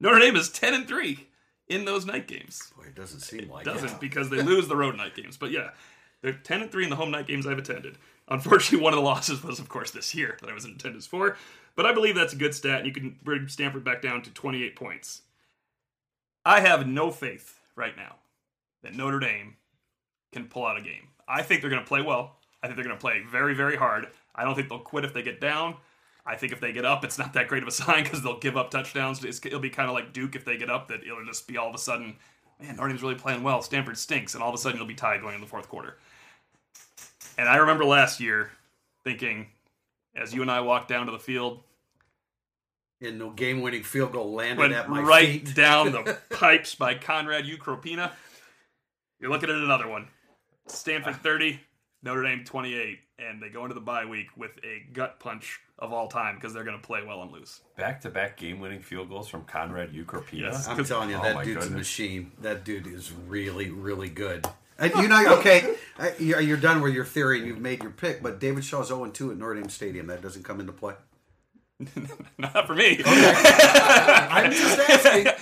[0.00, 1.28] Notre Dame is 10 and 3
[1.68, 2.72] in those night games.
[2.76, 3.82] Boy, it doesn't seem like Doesn't it.
[3.82, 5.36] Doesn't because they lose the road night games.
[5.36, 5.70] But yeah,
[6.20, 7.96] they're 10 and 3 in the home night games I've attended.
[8.28, 11.06] Unfortunately, one of the losses was, of course, this year that I was in attendance
[11.06, 11.36] for.
[11.74, 14.30] But I believe that's a good stat, and you can bring Stanford back down to
[14.30, 15.22] 28 points.
[16.44, 18.16] I have no faith right now
[18.82, 19.56] that Notre Dame
[20.32, 21.08] can pull out a game.
[21.28, 22.36] I think they're going to play well.
[22.62, 24.08] I think they're going to play very, very hard.
[24.34, 25.76] I don't think they'll quit if they get down.
[26.24, 28.38] I think if they get up, it's not that great of a sign because they'll
[28.38, 29.24] give up touchdowns.
[29.24, 31.68] It'll be kind of like Duke if they get up, that it'll just be all
[31.68, 32.16] of a sudden,
[32.60, 33.62] man, Notre Dame's really playing well.
[33.62, 35.98] Stanford stinks, and all of a sudden you'll be tied going in the fourth quarter.
[37.38, 38.50] And I remember last year
[39.04, 39.46] thinking,
[40.14, 41.62] as you and I walked down to the field,
[43.02, 45.54] And the game-winning field goal landed went at my right feet.
[45.54, 48.12] down the pipes by Conrad Ukropina.
[49.20, 50.08] You're looking at another one.
[50.66, 51.22] Stanford ah.
[51.22, 51.60] 30,
[52.02, 55.92] Notre Dame 28, and they go into the bye week with a gut punch of
[55.92, 57.60] all time because they're going to play well and lose.
[57.76, 60.40] Back to back game winning field goals from Conrad Ukropina.
[60.52, 60.66] Yes.
[60.68, 62.32] I'm telling you, Oh that my dude's a machine.
[62.40, 64.46] That dude is really, really good.
[64.78, 67.92] And you know, okay, uh, you're you're done with your theory and you've made your
[67.92, 70.06] pick, but David Shaw's 0 2 at Notre Dame Stadium.
[70.08, 70.94] That doesn't come into play.
[72.38, 73.02] Not for me.
[73.06, 75.32] I'm just asking.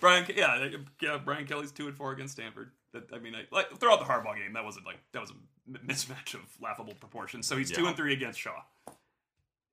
[0.00, 0.68] Brian, yeah,
[1.00, 2.70] yeah, Brian Kelly's two and four against Stanford.
[2.92, 5.34] That, I mean, I, like throughout the Harbaugh game, that wasn't like that was a
[5.68, 7.46] m- mismatch of laughable proportions.
[7.46, 8.62] So he's two and three against Shaw.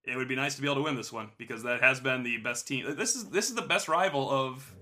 [0.06, 2.24] It would be nice to be able to win this one because that has been
[2.24, 2.96] the best team.
[2.96, 4.74] This is this is the best rival of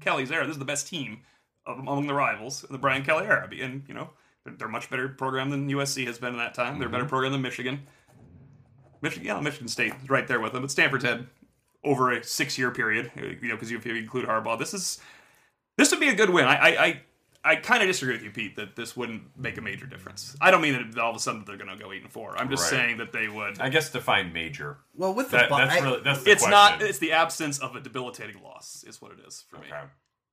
[0.00, 0.44] Kelly's era.
[0.46, 1.18] This is the best team of,
[1.66, 3.48] among the rivals the Brian Kelly era.
[3.60, 4.10] And you know,
[4.44, 6.78] they're, they're much better program than USC has been in that time.
[6.78, 7.86] They're a better program than Michigan.
[9.02, 11.26] Michigan, yeah, Michigan State is right there with them, but Stanford's had
[11.82, 14.98] over a six-year period, uh, you know, because if you include Harbaugh, this is
[15.76, 16.46] this would be a good win.
[16.46, 17.00] I I I,
[17.46, 20.34] I kind of disagree with you, Pete, that this wouldn't make a major difference.
[20.40, 22.34] I don't mean that all of a sudden they're going to go eight and four.
[22.38, 22.78] I'm just Right.
[22.80, 23.60] saying that they would.
[23.60, 24.78] I guess define major.
[24.94, 26.80] Well, with the That, bu- that's really that's the it's not.
[26.80, 29.66] It's the absence of a debilitating loss, is what it is for me.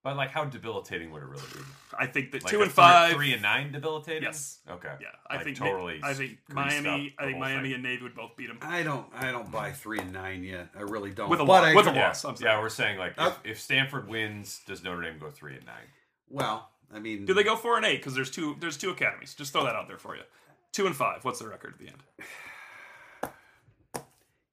[0.03, 0.09] Okay.
[0.09, 1.59] But like, how debilitating would it really be?
[1.97, 3.13] I think that Like two a and three- five.
[3.13, 4.23] three and nine debilitating.
[4.23, 4.59] Yes.
[4.69, 4.93] Okay.
[4.99, 5.99] yeah, I Like, think totally.
[6.03, 6.89] I think greased Miami.
[6.89, 7.73] up I think whole Miami thing.
[7.75, 9.05] and Navy would both beat them I don't.
[9.13, 10.69] I don't buy three and nine yet.
[10.75, 11.29] I really don't.
[11.29, 11.65] with a But loss.
[11.65, 12.25] I- With a Yeah, loss.
[12.25, 12.49] I'm sorry.
[12.51, 15.65] yeah, we're saying like Uh, if, if Stanford wins, does Notre Dame go three and
[15.65, 15.87] nine?
[16.29, 17.97] Well, I mean, Do they go four and eight?
[17.97, 18.55] Because there's two.
[18.59, 19.33] There's two academies.
[19.35, 20.23] Just throw that out there for you.
[20.73, 21.23] Two and five.
[21.23, 22.01] What's the record at the end?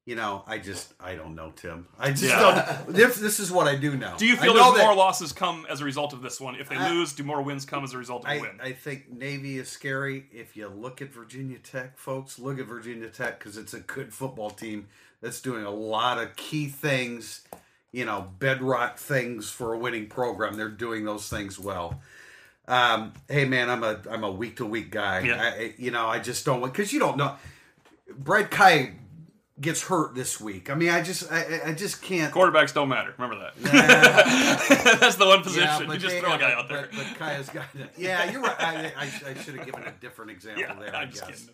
[0.09, 1.85] You know, I just, I don't know, Tim.
[1.99, 2.81] I just Yeah.
[2.87, 2.95] don't.
[2.95, 4.15] This, this is what I do know.
[4.17, 6.55] Do you feel there's that- more losses come as a result of this one?
[6.55, 8.59] If they I- lose, do more wins come as a result of a I, win?
[8.59, 10.25] I think Navy is scary.
[10.31, 14.11] If you look at Virginia Tech, folks, look at Virginia Tech because it's a good
[14.11, 14.87] football team
[15.21, 17.41] that's doing a lot of key things,
[17.91, 20.55] you know, bedrock things for a winning program.
[20.55, 22.01] They're doing those things well.
[22.67, 25.19] Um, hey man, I'm a I'm a week to week guy.
[25.19, 25.53] Yeah.
[25.55, 27.35] I, you know, I just don't because you don't know.
[28.17, 28.95] Brad Kaaya
[29.61, 30.69] gets hurt this week.
[30.69, 32.33] I mean, I just I, I- I just can't.
[32.33, 33.13] Quarterbacks don't matter.
[33.17, 34.97] Remember that.
[34.99, 35.87] That's the one position.
[35.87, 36.87] but you just they throw a guy out there.
[36.91, 37.91] But, but Kaaya's got it.
[37.97, 38.55] Yeah, you're right.
[38.59, 40.95] I, I, I should have given a different example yeah, there.
[40.95, 41.49] I I'm just kidding.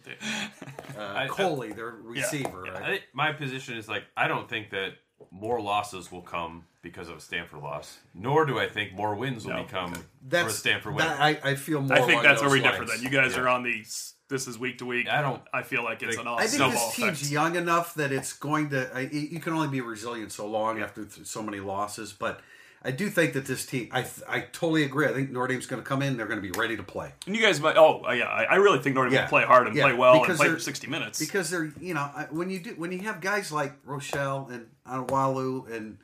[0.98, 2.68] Uh, I- Coley, their receiver.
[2.68, 2.86] I right?
[2.86, 4.94] think my position is like I don't think that
[5.38, 9.46] more losses will come because of a Stanford loss, nor do I think more wins
[9.46, 9.64] will No.
[9.64, 9.94] become
[10.30, 11.06] for a Stanford win.
[11.06, 11.98] that, I, I feel more.
[11.98, 12.86] I think that's where those we differ.
[12.86, 13.42] Then you guys Yeah.
[13.42, 13.84] are on the.
[14.28, 15.08] This is week to week.
[15.08, 17.32] I don't I feel like it's think- an all I think this team's effect.
[17.32, 18.90] young enough that it's going to.
[18.96, 22.40] I, you can only be resilient so long after th- so many losses, but.
[22.86, 23.90] I do think that this team.
[23.92, 25.08] I I totally agree.
[25.08, 26.16] I think Notre Dame's going to come in.
[26.18, 27.76] They're going to be ready to play And you guys might.
[27.78, 28.26] Oh, yeah.
[28.26, 29.22] I, I really think Notre Dame Yeah.
[29.24, 31.20] will play hard and Yeah, play well and play for 60 minutes.
[31.20, 35.72] because they're you know when you do when you have guys like Rochell and Onwualu
[35.76, 35.98] and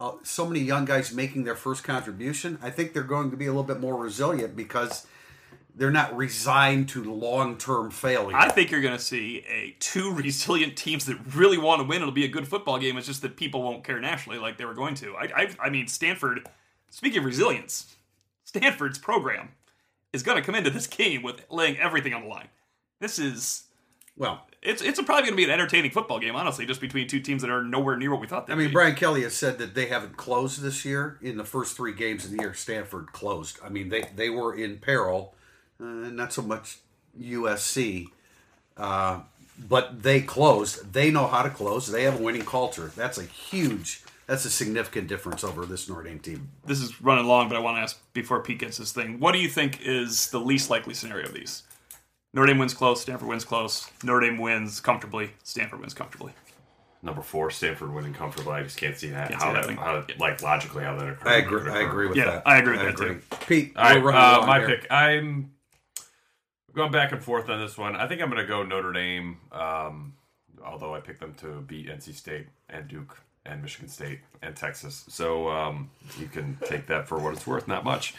[0.00, 3.46] uh, so many young guys making their first contribution, I think they're going to be
[3.46, 5.06] a little bit more resilient because
[5.74, 8.36] they're not resigned to long term failure.
[8.36, 12.02] I think you're going to see a two resilient teams that really want to win.
[12.02, 12.96] It'll be a good football game.
[12.96, 15.14] It's just that people won't care nationally like they were going to.
[15.16, 16.48] I, I, I mean, Stanford.
[16.90, 17.96] Speaking of resilience,
[18.44, 19.48] Stanford's program
[20.12, 22.48] is going to come into this game with laying everything on the line.
[23.00, 23.64] This is
[24.16, 27.20] well, it's it's probably going to be an entertaining football game, honestly, just between two
[27.20, 28.46] teams that are nowhere near what we thought.
[28.46, 28.72] They'd I mean be.
[28.72, 31.18] Brian Kelly has said that they haven't closed this year.
[31.20, 33.58] In the first three games of the year, Stanford closed.
[33.64, 35.34] I mean they they were in peril,
[35.78, 36.78] not so much
[37.20, 38.08] USC.
[38.76, 39.20] Uh,
[39.68, 40.92] but they closed.
[40.92, 41.86] They know how to close.
[41.86, 42.90] They have a winning culture.
[42.96, 44.02] That's a huge.
[44.26, 46.48] That's a significant difference over this Notre Dame team.
[46.64, 49.20] This is running long, but I want to ask before Pete gets his thing.
[49.20, 51.62] What do you think is the least likely scenario of these?
[52.32, 53.88] Notre Dame wins close, Stanford wins close.
[54.02, 56.32] Notre Dame wins comfortably, Stanford wins comfortably.
[57.02, 58.54] Number four, Stanford winning comfortably.
[58.54, 59.28] I just can't see that.
[59.28, 61.26] Can't how see that, that how, like logically how that occurs.
[61.28, 61.70] I agree.
[61.70, 62.42] I agree with Yeah, that.
[62.46, 63.20] I agree with that, too.
[63.46, 64.68] Pete, All right, uh, my here.
[64.68, 64.86] pick.
[64.90, 65.50] I'm
[66.74, 67.96] going back and forth on this one.
[67.96, 69.38] I think I'm going to go Notre Dame.
[69.52, 70.14] Um,
[70.64, 75.04] although I picked them to beat NC State and Duke and Michigan State and Texas,
[75.08, 77.68] so um, you can take that for what it's worth.
[77.68, 78.14] Not much,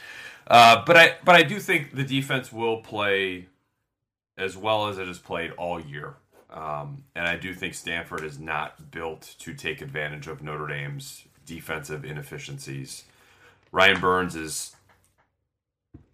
[0.47, 3.47] uh, but I but I do think the defense will play
[4.37, 6.15] as well as it has played all year.
[6.49, 11.25] Um, and I do think Stanford is not built to take advantage of Notre Dame's
[11.45, 13.03] defensive inefficiencies.
[13.71, 14.75] Ryan Burns is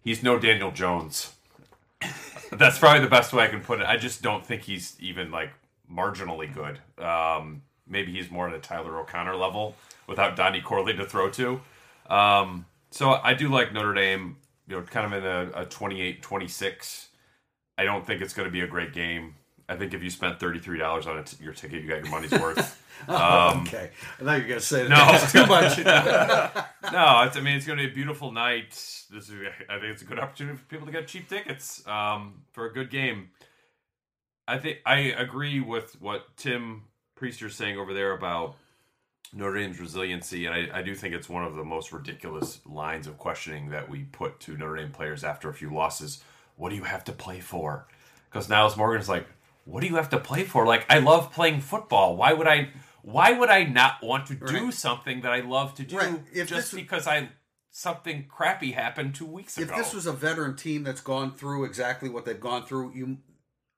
[0.02, 1.32] he's no Daniel Jones.
[2.50, 3.86] That's probably the best way I can put it.
[3.86, 5.50] I just don't think he's even like
[5.90, 6.80] marginally good.
[7.02, 9.74] Um, maybe he's more at a Tyler O'Connor level
[10.06, 11.60] without Donnie Corley to throw to.
[12.08, 14.36] Um, so I do like Notre Dame,
[14.68, 17.06] you know, kind of in a, a 28-26.
[17.78, 19.34] I don't think it's going to be a great game.
[19.68, 22.78] I think if you spent $33 on it, your ticket, you got your money's worth.
[23.08, 24.90] Um, okay, I thought you were going to say that.
[24.90, 25.42] No.
[25.42, 25.76] Too much.
[26.92, 28.70] no, it's, I mean it's going to be a beautiful night.
[29.10, 29.32] This is,
[29.68, 32.72] I think it's a good opportunity for people to get cheap tickets um, for a
[32.72, 33.30] good game.
[34.46, 36.82] I think I agree with what Tim
[37.16, 38.54] Prister's saying over there about
[39.32, 43.06] Notre Dame's resiliency, and I, I do think it's one of the most ridiculous lines
[43.06, 46.22] of questioning that we put to Notre Dame players after a few losses.
[46.56, 47.86] What do you have to play for?
[48.30, 49.26] Because Nyles Morgan's like,
[49.64, 50.66] what do you have to play for?
[50.66, 52.16] Like, I love playing football.
[52.16, 52.70] Why would I?
[53.02, 54.74] Why would I not want to do Right.
[54.74, 56.20] something that I love to do Right.
[56.32, 57.30] If just because I
[57.70, 59.72] something crappy happened two weeks if ago?
[59.72, 63.18] If this was a veteran team that's gone through exactly what they've gone through, you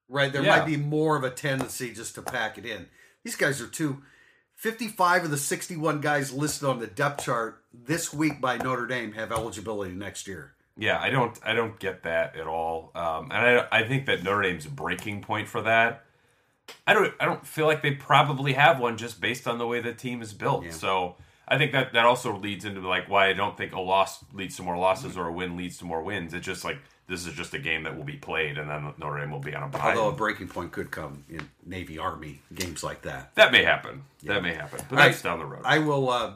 [0.08, 0.58] right there Yeah.
[0.58, 2.88] might be more of a tendency just to pack it in.
[3.22, 4.02] These guys are too.
[4.56, 9.12] 55 of the 61 guys listed on the depth chart this week by Notre Dame
[9.12, 10.54] have eligibility next year.
[10.76, 12.90] Yeah, I don't I don't get that at all.
[12.94, 16.04] Um, and I I think that Notre Dame's breaking point for that.
[16.86, 19.80] I don't I don't feel like they probably have one just based on the way
[19.80, 20.64] the team is built.
[20.72, 24.24] So I think that that also leads into like why I don't think a loss
[24.32, 26.32] leads to more losses or a win leads to more wins.
[26.34, 29.20] It's just like this is just a game that will be played and then Notre
[29.20, 29.90] Dame will be on a bye.
[29.94, 33.34] Although a breaking point could come in Navy Army games like that.
[33.34, 34.02] that may happen.
[34.22, 34.80] That may happen.
[34.88, 35.62] But I- that's down the road.
[35.66, 36.08] I will.
[36.08, 36.32] Uh,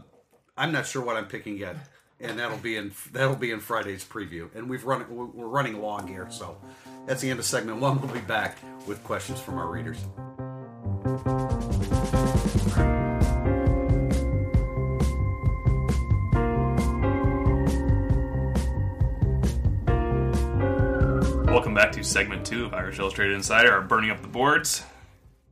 [0.59, 1.77] I'm not sure what I'm picking yet,
[2.20, 4.54] and that'll be in that'll be in Friday's preview.
[4.54, 6.57] And we've run we're running along here, so
[7.07, 8.00] that's the end of segment one.
[8.00, 9.98] We'll be back with questions from our readers.
[21.46, 24.83] Welcome back to segment two of Irish Illustrated Insider, our burning up the boards.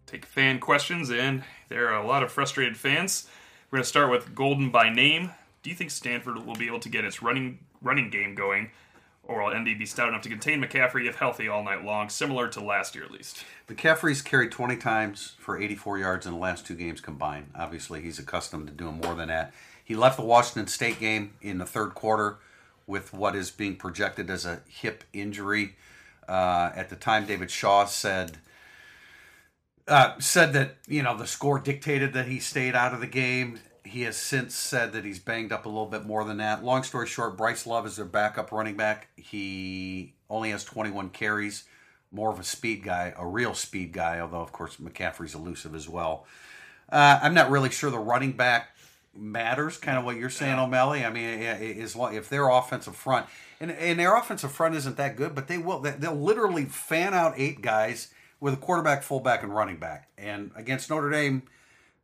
[0.07, 3.29] Take fan questions, and there are a lot of frustrated fans.
[3.70, 5.33] We're going to start with Golden by name.
[5.66, 8.70] Do you think Stanford will be able to get its running running game going,
[9.24, 12.46] or will ND be stout enough to contain McCaffrey if healthy all night long, similar
[12.50, 13.44] to last year at least?
[13.68, 17.50] McCaffrey's carried 20 times for 84 yards in the last two games combined.
[17.52, 19.52] Obviously, he's accustomed to doing more than that.
[19.83, 22.38] He left the Washington State game in the third quarter
[22.87, 25.74] with what is being projected as a hip injury.
[26.29, 28.38] Uh, at the time, David Shaw said
[29.88, 33.59] uh, said that you know the score dictated that he stayed out of the game.
[33.87, 36.64] He has since said that he's banged up a little bit more than that.
[36.64, 39.09] Long story short, Bryce Love is their backup running back.
[39.16, 41.64] He only has 21 carries,
[42.11, 44.20] more of a speed guy, a real speed guy.
[44.20, 46.27] Although of course McCaffrey's elusive as well.
[46.90, 48.77] Uh, I'm not really sure the running back
[49.14, 49.77] matters.
[49.79, 51.05] Kind of what you're saying, O'Malley.
[51.05, 53.27] I mean, is if their offensive front
[53.61, 57.14] and and their offensive front isn't that good, but they will they- they'll literally fan
[57.14, 58.09] out eight guys
[58.40, 60.09] with a quarterback, fullback, and running back.
[60.18, 61.42] And against Notre Dame,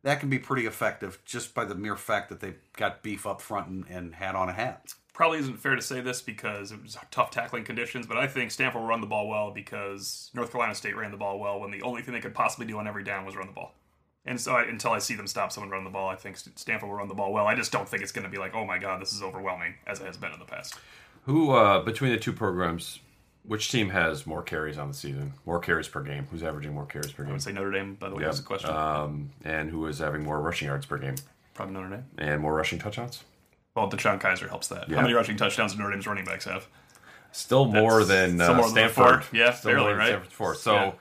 [0.03, 3.41] that can be pretty effective just by the mere fact that they've got beef up
[3.41, 4.93] front and, and hat on a hat.
[5.13, 8.51] Probably isn't fair to say this because it was tough tackling conditions, but I think
[8.51, 11.71] Stanford will run the ball well because North Carolina State ran the ball well when
[11.71, 13.73] the only thing they could possibly do on every down was run the ball.
[14.25, 16.89] And so I, until I see them stop someone running the ball, I think Stanford
[16.89, 17.45] will run the ball well.
[17.45, 19.75] I just don't think it's going to be like, oh my god, this is overwhelming
[19.85, 20.75] as it has been in the past.
[21.25, 22.99] Who uh, between the two programs,
[23.45, 25.33] which team has more carries on the season?
[25.45, 26.27] More carries per game?
[26.31, 27.27] Who's averaging more carries per game?
[27.27, 27.33] I game?
[27.33, 28.29] would say Notre Dame, by the way, Yeah.
[28.29, 28.69] is a question.
[28.69, 31.15] Um, and who is having more rushing yards per game
[31.53, 32.05] Probably Notre Dame.
[32.17, 33.23] and more rushing touchdowns?
[33.75, 34.87] Well, DeShone Kizer helps that.
[34.89, 34.97] Yeah.
[34.97, 36.67] How many rushing touchdowns do Notre Dame's running backs have?
[37.31, 39.23] Still more That's- than still uh, more than Stanford.
[39.25, 39.37] four.
[39.37, 40.07] Yeah, Still barely, more than right?
[40.09, 40.55] Stanford four.
[40.55, 40.91] So Yeah.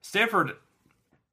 [0.00, 0.56] Stanford.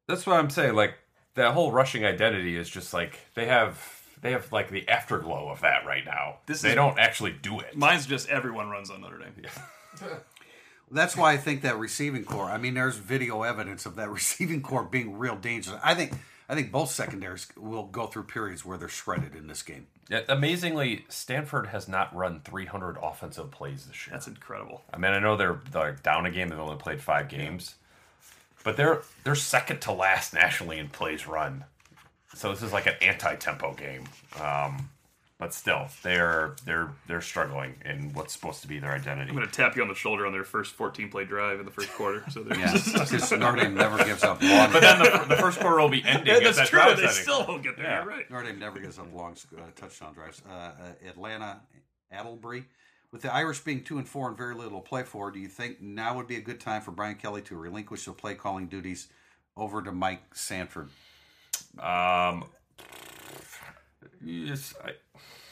[0.08, 0.74] That's what I'm saying.
[0.74, 0.94] Like
[1.34, 4.00] that whole rushing identity is just like they have.
[4.20, 6.38] They have like the afterglow of that right now.
[6.46, 7.76] This they is- don't actually do it.
[7.76, 9.34] Mine's just everyone runs on Notre Dame.
[10.92, 12.50] That's why I think that receiving corps.
[12.50, 15.78] I mean, there's video evidence of that receiving corps being real dangerous.
[15.82, 16.12] I think
[16.48, 19.86] I think both secondaries will go through periods where they're shredded in this game.
[20.10, 24.12] Yeah, amazingly, Stanford has not run 300 offensive plays this year.
[24.12, 24.82] That's incredible.
[24.92, 27.76] I mean, I know they're, they're down a game; they've only played five games,
[28.64, 31.64] but they're they're second to last nationally in plays run.
[32.34, 34.04] So this is like an anti-tempo game.
[34.40, 34.88] Um,
[35.42, 39.28] but still, they're they're they're struggling in what's supposed to be their identity.
[39.28, 41.66] I'm going to tap you on the shoulder on their first 14 play drive in
[41.66, 42.22] the first quarter.
[42.30, 44.70] So Yeah, because Notre Dame never gives up long.
[44.70, 46.32] But then the, the first quarter will be ending.
[46.32, 46.78] Yeah, that's that true.
[46.78, 47.22] drive They setting.
[47.24, 47.86] still won't get there.
[47.86, 48.04] Yeah.
[48.04, 48.30] Right.
[48.30, 50.40] Notre Dame never gives up long uh, touchdown drives.
[50.48, 51.60] Uh, uh, Atlanta,
[52.14, 52.66] Adelbury.
[53.10, 55.48] With the Irish being two and four and very little to play for, do you
[55.48, 58.68] think now would be a good time for Brian Kelly to relinquish the play calling
[58.68, 59.08] duties
[59.56, 60.88] over to Mike Sanford?
[61.80, 62.44] Um,
[64.24, 64.92] yes, I,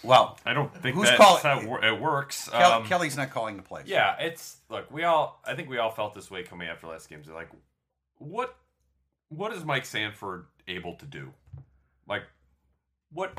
[0.03, 2.49] Well, I don't think Who's that's calling- how it works.
[2.49, 3.87] Kel- Um, Kelly's not calling the plays.
[3.87, 4.91] Yeah, it's look.
[4.91, 7.27] We all, I think we all felt this way coming after last games.
[7.27, 7.51] They're like,
[8.19, 8.57] what,
[9.29, 11.33] what is Mike Sanford able to do?
[12.09, 12.23] Like,
[13.13, 13.39] what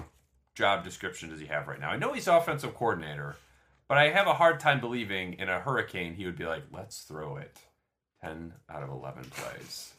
[0.56, 1.90] job description does he have right now?
[1.90, 3.36] I know he's offensive coordinator,
[3.88, 7.02] but I have a hard time believing in a hurricane he would be like, let's
[7.02, 7.58] throw it
[8.24, 9.94] ten out of eleven plays.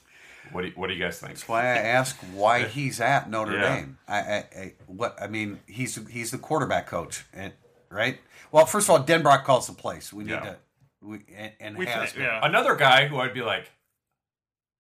[0.50, 1.34] What do you, what do you guys think?
[1.34, 3.76] That's why I ask why he's at Notre Yeah.
[3.76, 3.98] Dame.
[4.08, 7.52] I, I, I what I mean, he's he's the quarterback coach, and
[7.90, 8.18] right.
[8.50, 10.12] Well, first of all, Denbrock calls the place.
[10.12, 10.40] We need Yeah.
[10.40, 10.56] to
[11.00, 12.40] we and, and We has yeah.
[12.42, 13.70] Another guy who I'd be like,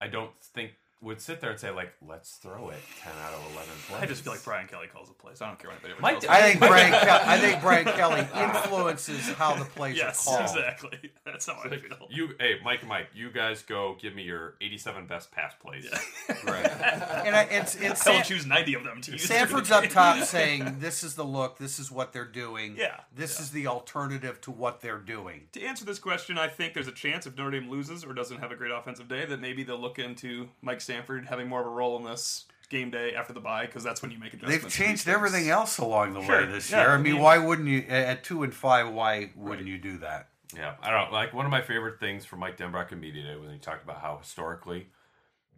[0.00, 3.40] I don't think would sit there and say like, let's throw it ten out of
[3.52, 4.02] eleven plays.
[4.02, 5.42] I just feel like Brian Kelly calls the plays.
[5.42, 6.30] I don't care what anybody Mike tells.
[6.32, 6.92] I think Brian.
[6.92, 8.20] Ke- I think Brian Kelly
[8.62, 10.50] influences how the plays Yes, are called.
[10.56, 10.98] exactly.
[11.24, 11.80] That's how I feel.
[12.10, 15.86] You, hey, Mike and Mike, you guys go give me your 87 best pass plays.
[16.44, 16.66] Right.
[16.66, 19.24] And I, it's it's I will San- choose 90 of them to use.
[19.24, 22.74] Sanford's up top saying this is the look, this is what they're doing.
[22.76, 23.42] Yeah, This yeah.
[23.42, 25.42] is the alternative to what they're doing.
[25.52, 28.38] To answer this question, I think there's a chance if Notre Dame loses or doesn't
[28.38, 31.66] have a great offensive day, that maybe they'll look into Mike Sanford having more of
[31.66, 34.62] a role in this game day after the bye, because that's when you make adjustments.
[34.62, 36.90] They've changed everything else along the Sure, way this yeah, year.
[36.90, 38.88] I I mean, mean- why wouldn't you at two and five?
[38.92, 39.66] Why wouldn't Right.
[39.72, 40.28] you do that?
[40.54, 41.12] Yeah, I don't know.
[41.16, 43.82] Like one of my favorite things from Mike Denbrock and Media Day when he talked
[43.84, 44.88] about how historically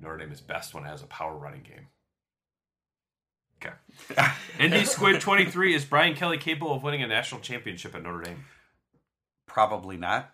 [0.00, 1.88] Notre Dame is best when it has a power running game.
[3.62, 3.74] Okay.
[4.60, 8.44] ND Squid 23 is Brian Kelly capable of winning a national championship at Notre Dame?
[9.46, 10.30] Probably not.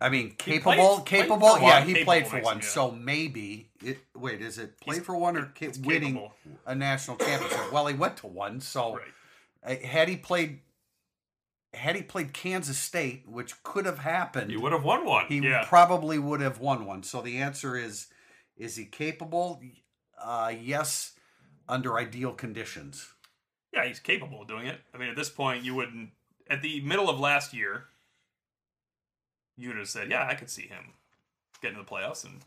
[0.00, 1.54] I mean, capable, played- played capable.
[1.56, 1.86] for yeah, one.
[1.88, 2.62] he Capable played for one.
[2.62, 3.98] So maybe it.
[4.14, 6.34] Wait, is it play for one or ca- winning capable.
[6.66, 7.72] a national championship?
[7.72, 8.60] Well, he went to one.
[8.60, 9.00] So
[9.64, 9.82] Right.
[9.82, 10.60] had he played,
[11.74, 15.26] had he played Kansas State, which could have happened, He would have won one.
[15.28, 15.64] he Yeah.
[15.66, 17.02] probably would have won one.
[17.02, 18.08] So the answer is:
[18.56, 19.62] Is he capable?
[20.18, 21.12] Uh, yes,
[21.68, 23.12] under ideal conditions.
[23.72, 24.80] Yeah, he's capable of doing it.
[24.94, 26.10] I mean, at this point, you wouldn't.
[26.48, 27.88] At the middle of last year,
[29.56, 30.92] you would have said, "Yeah, I could see him
[31.62, 32.40] getting to the playoffs and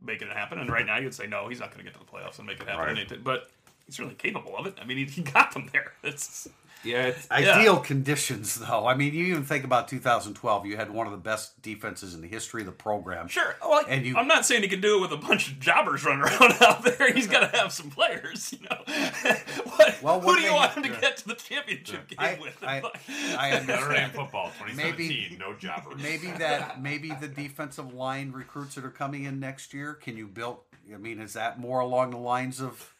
[0.00, 1.98] making it happen." And right now, you'd say, "No, he's not going to get to
[1.98, 3.24] the playoffs and make it happen." Right.
[3.24, 3.50] But
[3.86, 4.74] he's really capable of it.
[4.80, 5.92] I mean, he, he got them there.
[6.02, 6.48] It's
[6.84, 8.86] yeah, it's, Ideal conditions, though.
[8.86, 10.66] I mean, you even think about 2012.
[10.66, 13.28] You had one of the best defenses in the history of the program.
[13.28, 13.54] sure.
[13.62, 16.04] Well, And you- I'm not saying he can do it with a bunch of jobbers
[16.04, 17.12] running around out there.
[17.12, 18.82] He's got to have some players, you know.
[19.76, 22.62] what, Well, who do you want him to get to the championship game I- with?
[22.62, 23.00] I- Like-
[23.38, 24.12] I Notre Dame understand.
[24.12, 26.02] football 2017, Maybe- no jobbers.
[26.02, 26.80] Maybe that.
[26.82, 29.94] Maybe the defensive line recruits that are coming in next year.
[29.94, 30.58] Can you build?
[30.92, 32.92] I mean, is that more along the lines of?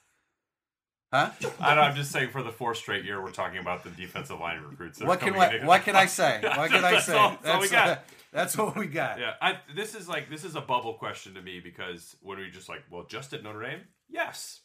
[1.13, 1.31] Huh?
[1.61, 4.41] I don't, I'm just saying for the fourth straight year, we're talking about the defensive
[4.41, 4.99] line recruits.
[5.01, 5.67] What can I, in.
[5.67, 6.41] what can I say?
[6.43, 7.15] What can I say?
[7.17, 7.89] all- that's all we got.
[7.89, 7.97] uh,
[8.33, 9.19] that's what we got.
[9.21, 12.49] Yeah, I, this is like this is a bubble question to me because when we
[12.51, 14.61] just like, well, just at Notre Dame, yes.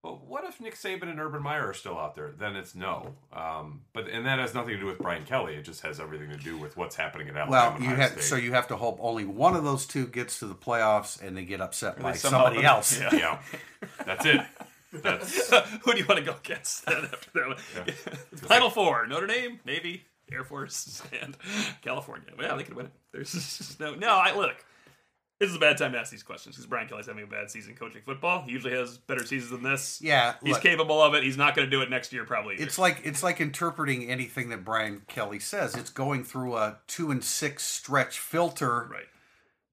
[0.00, 2.30] But what if Nick Saban and Urban Meyer are still out there?
[2.38, 3.16] Then it's no.
[3.32, 5.56] Um, but and that has nothing to do with Brian Kelly.
[5.56, 7.76] It just has everything to do with what's happening at Alabama.
[7.80, 8.22] Well, you have State.
[8.22, 11.36] so you have to hope only one of those two gets to the playoffs and
[11.36, 12.96] they get upset by somebody else.
[13.00, 13.12] Yeah.
[13.12, 13.38] yeah,
[14.06, 14.40] that's it.
[14.92, 15.50] That's
[15.82, 17.56] Who do you want to go against then after that one?
[18.36, 21.36] Final four: Notre Dame, Navy, Air Force, and
[21.82, 22.28] California.
[22.38, 22.92] Well, they could win it.
[23.12, 23.94] There's just no.
[23.94, 24.64] No, I look.
[25.40, 27.48] This is a bad time to ask these questions because Brian Kelly's having a bad
[27.48, 28.42] season coaching football.
[28.42, 30.00] He usually has better seasons than this.
[30.02, 30.62] Yeah, he's look.
[30.62, 31.22] capable of it.
[31.22, 32.54] He's not going to do it next year, probably.
[32.54, 32.64] either.
[32.64, 35.76] It's like it's like interpreting anything that Brian Kelly says.
[35.76, 39.04] It's going through a two and six stretch filter right.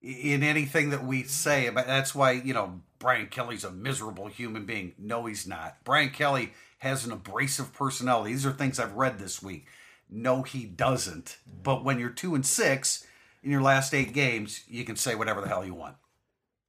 [0.06, 1.68] In anything that we say.
[1.70, 4.94] But that's why you know Brian Kelly's a miserable human being.
[4.98, 5.78] No, he's not.
[5.84, 8.32] Brian Kelly has an abrasive personality.
[8.32, 9.66] These are things I've read this week.
[10.10, 11.38] No, he doesn't.
[11.64, 13.08] But when you're two and six
[13.44, 15.96] in your last eight games, you can say whatever the hell you want.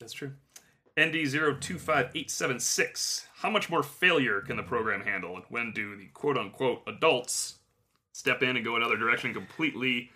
[0.01, 0.33] That's true.
[0.97, 3.27] ND025876.
[3.35, 5.37] How much more failure can the program handle?
[5.37, 7.57] And when do the quote unquote adults
[8.13, 10.11] step in and go another direction completely?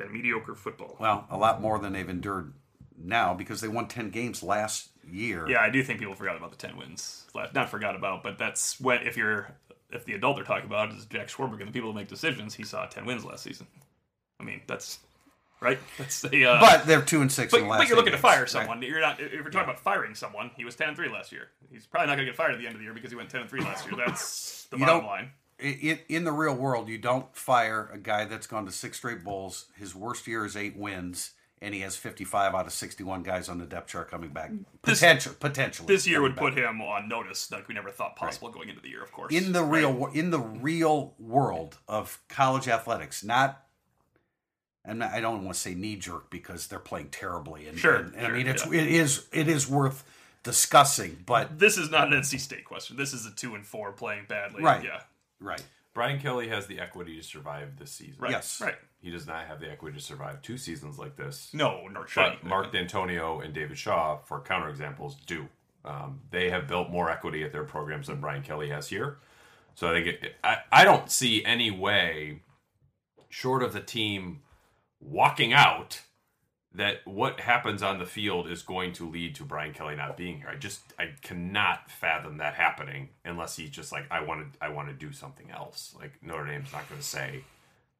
[0.00, 0.96] than mediocre football.
[0.98, 2.52] Well, a lot more than they've endured
[3.02, 5.48] now because they won 10 games last year.
[5.48, 7.24] Yeah, I do think people forgot about the ten wins.
[7.54, 9.48] Not forgot about, but that's what, if you're
[9.92, 12.54] if the adult they're talking about is Jack Swarbrick and the people who make decisions,
[12.54, 13.66] he saw ten wins last season.
[14.38, 14.98] I mean, that's
[15.60, 15.78] right.
[15.98, 16.46] That's the.
[16.46, 18.22] Uh, But they're 2 and 6 but, in the last but you're looking eight to
[18.22, 18.60] fire games, right?
[18.62, 18.82] someone.
[18.82, 19.20] You're not.
[19.20, 21.48] If you're talking about firing someone, he was ten and three last year.
[21.70, 23.16] He's probably not going to get fired at the end of the year because he
[23.16, 23.96] went ten and three last year.
[23.96, 25.30] That's the You bottom line.
[25.58, 29.22] in, in the real world, you don't fire a guy that's gone to six straight
[29.24, 29.66] bowls.
[29.76, 31.32] His worst year is eight wins,
[31.62, 34.50] and he has 55 out of 61 guys on the depth chart coming back.
[34.50, 35.86] This- Potential, potentially.
[35.86, 36.44] This year coming would back.
[36.44, 39.02] put him on notice like we never thought possible going into the year.
[39.02, 39.80] Of course, in the Right.
[39.80, 43.66] real wo- in the real world of college athletics, not.
[44.86, 48.14] I'm I don't want to say knee jerk because they're playing terribly, and, Sure, and,
[48.14, 48.80] and I mean it's yeah.
[48.80, 50.04] it is it is worth
[50.42, 52.96] discussing, but This is not an NC State question.
[52.96, 54.62] This is a two and four playing badly.
[54.62, 54.82] Right.
[54.82, 55.02] Yeah.
[55.38, 58.16] right, Brian Kelly has the equity to survive this season.
[58.20, 58.30] Right.
[58.32, 58.58] Yes.
[58.58, 58.76] Right.
[59.00, 61.50] He does not have the equity to survive two seasons like this.
[61.54, 62.44] No, nor should But.
[62.44, 65.48] Mark Dantonio and David Shaw, for counterexamples, do.
[65.84, 69.18] Um, they have built more equity at their programs than Brian Kelly has here.
[69.74, 72.42] So I think it, I, I don't see any way,
[73.30, 74.42] short of the team
[75.00, 76.02] walking out,
[76.74, 80.38] that what happens on the field is going to lead to Brian Kelly not being
[80.38, 80.48] here.
[80.48, 84.68] I just I cannot fathom that happening unless he's just like I want to I
[84.68, 85.94] want to do something else.
[85.98, 87.42] Like Notre Dame's not going to say,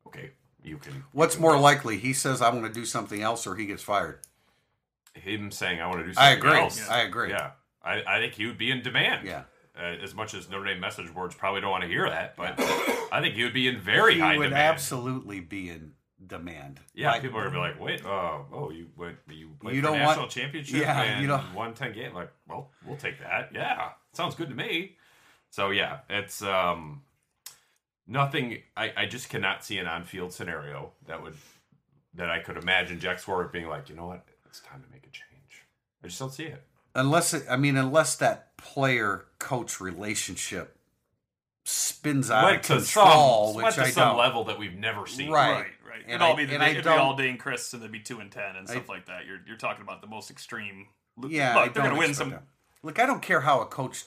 [0.06, 0.30] okay,
[0.64, 1.04] you can.
[1.12, 1.98] What's more likely?
[1.98, 4.20] He says I'm going to do something else, or he gets fired.
[5.14, 6.60] him saying I want to do I something agree.
[6.60, 6.88] else.
[6.88, 7.30] I agree.
[7.30, 7.50] Yeah,
[7.82, 9.26] I, I think he would be in demand.
[9.26, 9.42] Yeah.
[9.78, 12.54] Uh, as much as Notre Dame message boards probably don't want to hear that, but
[13.12, 14.18] I think he would be in very high demand.
[14.18, 14.68] He high would demand.
[14.74, 15.92] absolutely be in
[16.26, 16.80] demand.
[16.92, 19.80] Yeah, Like, people are gonna be like, "Wait, uh, oh, you went, you played You
[19.80, 23.20] don't national want- championship yeah, and you don't- won ten games." Like, well, we'll take
[23.20, 23.50] that.
[23.54, 24.96] Yeah, sounds good to me.
[25.50, 27.02] So yeah, it's um,
[28.06, 28.58] nothing.
[28.76, 31.34] I, I just cannot see an on-field scenario that would
[32.14, 35.04] that I could imagine Jack Swarbrick being like, you know what, it's time to make
[35.06, 35.64] a change.
[36.02, 36.62] I just don't see it.
[36.94, 40.76] unless it, I mean, unless that player coach relationship
[41.64, 44.18] spins out went of to control, some, which went to I some don't.
[44.18, 45.30] level that we've never seen.
[45.30, 45.52] Right.
[45.52, 46.00] Right, right.
[46.02, 47.92] And it'd all I- be the, and I it'd be all Dayne Crist and they'd
[47.92, 49.26] be two and ten and stuff like that.
[49.26, 50.88] You're you're talking about the most extreme.
[51.28, 52.30] Yeah, look, they're gonna win some.
[52.30, 52.42] that.
[52.82, 54.04] Look, I don't care how a coach.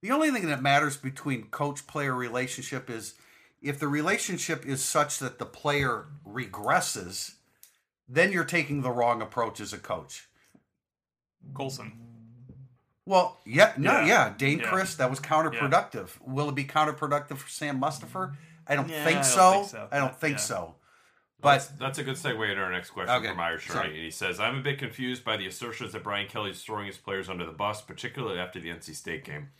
[0.00, 3.14] The only thing that matters between coach-player relationship is
[3.60, 7.34] if the relationship is such that the player regresses,
[8.08, 10.28] then you're taking the wrong approach as a coach.
[11.52, 11.92] Golson.
[13.04, 14.06] Well, yeah, no, Yeah.
[14.06, 14.68] yeah, Dayne Yeah.
[14.68, 16.10] Crist, that was counterproductive.
[16.20, 18.36] Will it be counterproductive for Sam Mustipher?
[18.66, 19.52] I don't, Yeah, I think, don't so.
[19.52, 19.88] think so.
[19.90, 20.42] I don't think Yeah.
[20.44, 20.74] so.
[21.40, 23.86] But that's a good segue into our next question Okay, from Irish sorry.
[23.88, 23.94] Ernie.
[23.96, 26.86] And he says, I'm a bit confused by the assertions that Brian Kelly is throwing
[26.86, 29.50] his players under the bus, particularly after the NC State game.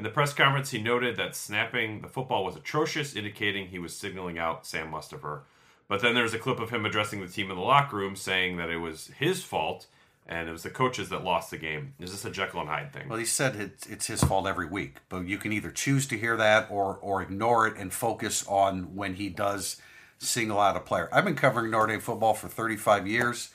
[0.00, 3.94] In the press conference, he noted that snapping the football was atrocious, indicating he was
[3.94, 5.40] signaling out Sam Mustipher.
[5.88, 8.56] But then there's a clip of him addressing the team in the locker room, saying
[8.56, 9.88] that it was his fault
[10.26, 11.92] and it was the coaches that lost the game.
[12.00, 13.10] Is this a Jekyll and Hyde thing?
[13.10, 15.00] well, he said it's, it's his fault every week.
[15.10, 18.96] But you can either choose to hear that or or ignore it and focus on
[18.96, 19.82] when he does
[20.16, 21.10] single out a player.
[21.12, 23.50] I've been covering Notre Dame football for 35 years.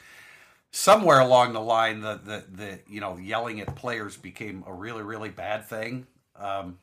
[0.70, 5.02] Somewhere along the line, the the, the you know yelling at players became a really
[5.02, 6.06] really bad thing.
[6.40, 6.80] Um,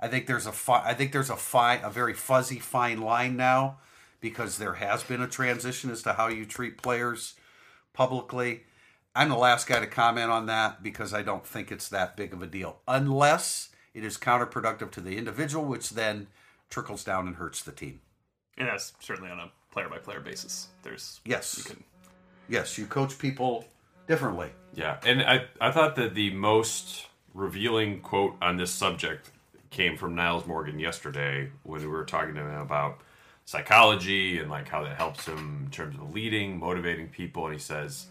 [0.00, 3.36] I think there's a fi- I think there's a fine a very fuzzy fine line
[3.36, 3.78] now
[4.20, 7.34] because there has been a transition as to how you treat players
[7.92, 8.62] publicly.
[9.14, 12.32] I'm the last guy to comment on that because I don't think it's that big
[12.32, 16.28] of a deal unless it is counterproductive to the individual which then
[16.70, 18.00] trickles down and hurts the team.
[18.56, 20.68] And that's certainly on a player by player basis.
[20.82, 21.58] There's Yes.
[21.58, 21.84] you can
[22.48, 23.64] Yes, you coach people
[24.06, 24.50] differently.
[24.74, 27.07] Yeah, and I I thought that the most
[27.38, 29.30] revealing quote on this subject
[29.70, 32.98] came from Nyles Morgan yesterday when we were talking to him about
[33.44, 37.44] psychology and like how that helps him in terms of leading, motivating people.
[37.44, 38.06] And he says,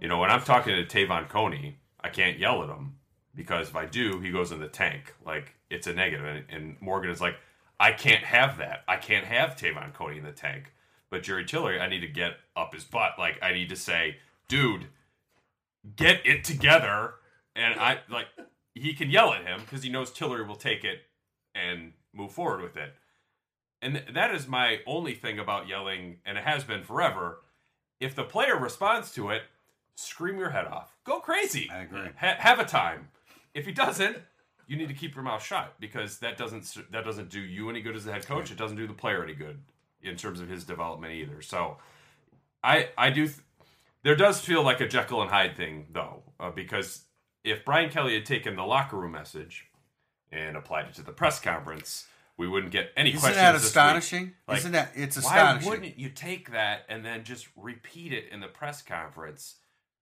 [0.00, 2.94] you know, when I'm talking to Te'von Coney, I can't yell at him
[3.34, 5.14] because if I do, he goes in the tank.
[5.26, 6.24] Like it's a negative.
[6.24, 7.36] And, and Morgan is like,
[7.78, 8.84] I can't have that.
[8.88, 10.72] I can't have Te'von Coney in the tank.
[11.10, 13.12] But Jerry Tillery, I need to get up his butt.
[13.18, 14.16] Like I need to say,
[14.48, 14.86] dude,
[15.96, 17.14] get it together.
[17.56, 18.26] And I like
[18.74, 21.00] he can yell at him because he knows Tillery will take it
[21.54, 22.94] and move forward with it.
[23.82, 27.40] And th- that is my only thing about yelling, and it has been forever.
[27.98, 29.42] If the player responds to it,
[29.94, 31.68] scream your head off, go crazy.
[31.72, 32.08] I agree.
[32.18, 33.08] Ha- have a time.
[33.54, 34.16] If he doesn't,
[34.66, 37.80] you need to keep your mouth shut because that doesn't that doesn't do you any
[37.80, 38.50] good as a head coach.
[38.50, 39.60] It doesn't do the player any good
[40.02, 41.42] in terms of his development either.
[41.42, 41.78] So,
[42.62, 43.26] I I do.
[43.26, 43.40] Th-
[44.02, 47.04] there does feel like a Jekyll and Hyde thing though, uh, because
[47.44, 49.66] if Brian Kelly had taken the locker room message
[50.32, 53.32] and applied it to the press conference, we wouldn't get any questions.
[53.32, 53.36] Isn't questions.
[53.36, 53.68] that this week.
[53.68, 54.32] astonishing?
[54.48, 55.36] Like, Isn't that it's astonishing?
[55.36, 55.70] Why astonishing?
[55.70, 59.56] wouldn't you take that and then just repeat it in the press conference?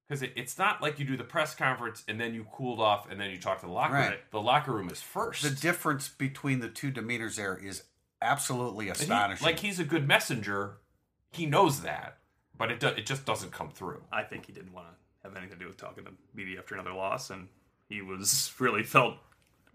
[0.08, 3.10] Because it, it's not like you do the press conference and then you cooled off
[3.10, 4.12] and then you talk to the locker room.
[4.30, 5.42] The locker room is first.
[5.42, 7.82] the difference between the two demeanors there is
[8.22, 9.44] absolutely And he- astonishing.
[9.44, 10.78] like he's a good messenger.
[11.30, 12.18] He knows that,
[12.56, 14.02] but it do, it just doesn't come through.
[14.10, 14.94] I think he didn't want to
[15.28, 17.48] have anything to do with talking to media after another loss, and
[17.88, 19.16] he was really felt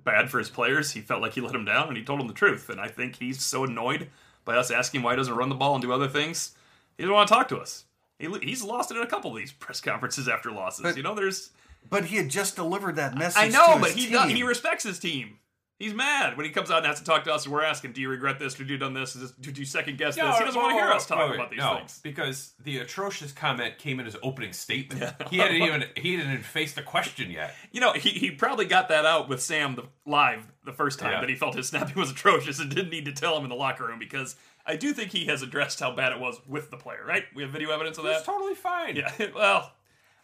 [0.03, 0.91] bad for his players.
[0.91, 2.69] He felt like he let them down, and he told them the truth.
[2.69, 4.09] And I think he's so annoyed
[4.45, 6.55] by us asking why he doesn't run the ball and do other things.
[6.97, 7.85] He doesn't want to talk to us.
[8.19, 10.83] He, he's lost it in a couple of these press conferences after losses.
[10.83, 11.51] But- you know, there's
[11.89, 13.43] but he had just delivered that message.
[13.43, 14.29] I know, but he team.
[14.29, 15.37] he respects his team.
[15.79, 17.91] He's mad when he comes out and has to talk to us, and we're asking,
[17.93, 18.53] "Do you regret this?
[18.53, 19.13] Did you done this?
[19.13, 21.59] This did you second guess this?" He doesn't want to hear us talk about these
[21.59, 21.99] no, things.
[22.03, 25.13] because the atrocious comment came in his opening statement.
[25.29, 27.55] He hadn't even he didn't even face the question yet.
[27.71, 31.11] You know, he, he probably got that out with Sam the, live the first time
[31.13, 31.19] Yeah.
[31.21, 33.55] that he felt his snapping was atrocious and didn't need to tell him in the
[33.55, 36.77] locker room because I do think he has addressed how bad it was with the
[36.77, 37.03] player.
[37.05, 37.25] Right?
[37.35, 38.25] We have video evidence of It's that.
[38.31, 38.95] totally fine.
[38.95, 39.11] Yeah.
[39.35, 39.71] Well,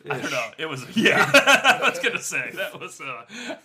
[0.09, 0.51] I don't know.
[0.57, 1.29] It was yeah.
[1.33, 3.23] I was gonna say that was uh,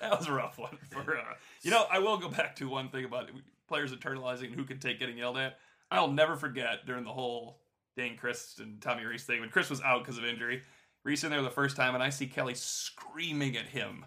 [0.00, 1.84] that was a rough one for uh, you know.
[1.90, 3.30] I will go back to one thing about
[3.66, 5.58] players internalizing who can take getting yelled at.
[5.90, 7.58] I'll never forget during the whole
[7.96, 10.62] Dayne Crist and Tommy Rees thing when Crist was out because of injury.
[11.02, 14.04] Rees in there the first time, and I see Kelly screaming at him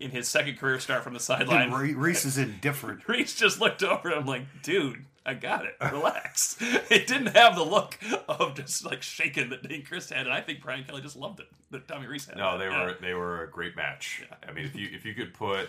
[0.00, 1.70] in his second career start from the sideline.
[1.70, 3.02] Rees is indifferent.
[3.08, 5.76] Rees just looked over and I'm like, dude, I got it.
[5.92, 6.56] Relax.
[6.60, 7.98] it didn't have the look
[8.28, 11.40] of just like shaking that Dayne Crist had, and I think Brian Kelly just loved
[11.40, 12.36] it that Tommy Rees had.
[12.36, 12.84] No, they Yeah.
[12.84, 14.22] were they were a great match.
[14.46, 15.68] I mean, if you if you could put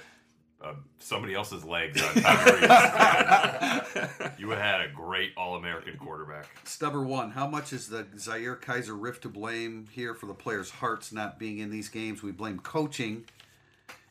[0.61, 6.47] uh, somebody else's legs on Tommy Rees, man, you had a great All American quarterback.
[6.65, 10.69] Stubber one, how much is the Zaire Kizer rift to blame here for the players'
[10.69, 12.23] hearts not being in these games?
[12.23, 13.25] We blame coaching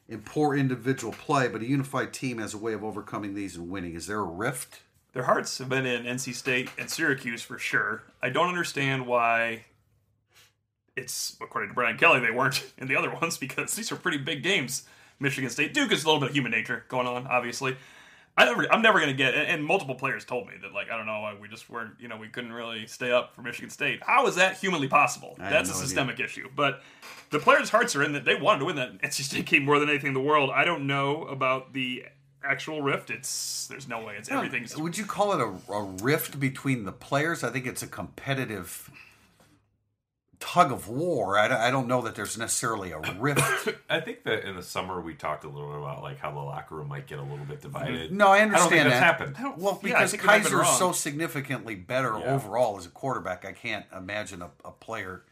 [0.09, 3.69] and poor individual play, but a unified team has a way of overcoming these and
[3.71, 3.95] winning.
[3.95, 4.81] Is there a rift?
[5.15, 8.03] Their hearts have been in NC State and Syracuse for sure.
[8.21, 9.65] I don't understand why
[10.97, 14.19] it's according to Brian Kelly they weren't in the other ones because these are pretty
[14.19, 14.85] big games.
[15.21, 17.77] Michigan State, Duke is a little bit of human nature going on, obviously.
[18.37, 20.91] I never, I'm never going to get, and, and multiple players told me that, like,
[20.91, 23.43] I don't know, why we just weren't, you know, we couldn't really stay up for
[23.43, 24.01] Michigan State.
[24.05, 25.37] How is that humanly possible?
[25.39, 25.87] have That's a no idea.
[25.87, 26.49] systemic issue.
[26.57, 26.83] But
[27.31, 29.79] the players' hearts are in that they wanted to win that NC State game more
[29.79, 30.51] than anything in the world.
[30.53, 32.07] I don't know about the
[32.47, 33.11] actual rift.
[33.11, 34.17] It's there's no way.
[34.17, 37.43] It's everything's Would you call it a, a rift between the players?
[37.45, 38.91] I think it's a competitive
[40.45, 41.39] tug of war.
[41.39, 43.69] I, don't- I don't know that there's necessarily a rift.
[43.89, 46.41] I think that in the summer we talked a little bit about like how the
[46.41, 47.73] locker room might get a little bit mm-hmm.
[47.73, 48.13] divided.
[48.13, 49.37] No, I I don't think understand that's that.
[49.37, 49.63] happened.
[49.63, 52.35] Well, because think it might have been Kizer is so significantly better Yeah.
[52.35, 55.23] overall as a quarterback, I can't imagine a, a player.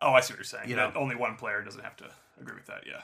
[0.00, 0.68] Oh, I see what you're saying.
[0.68, 1.00] You that know.
[1.00, 2.10] only one player doesn't have to
[2.40, 2.84] agree with that.
[2.86, 3.02] Yeah,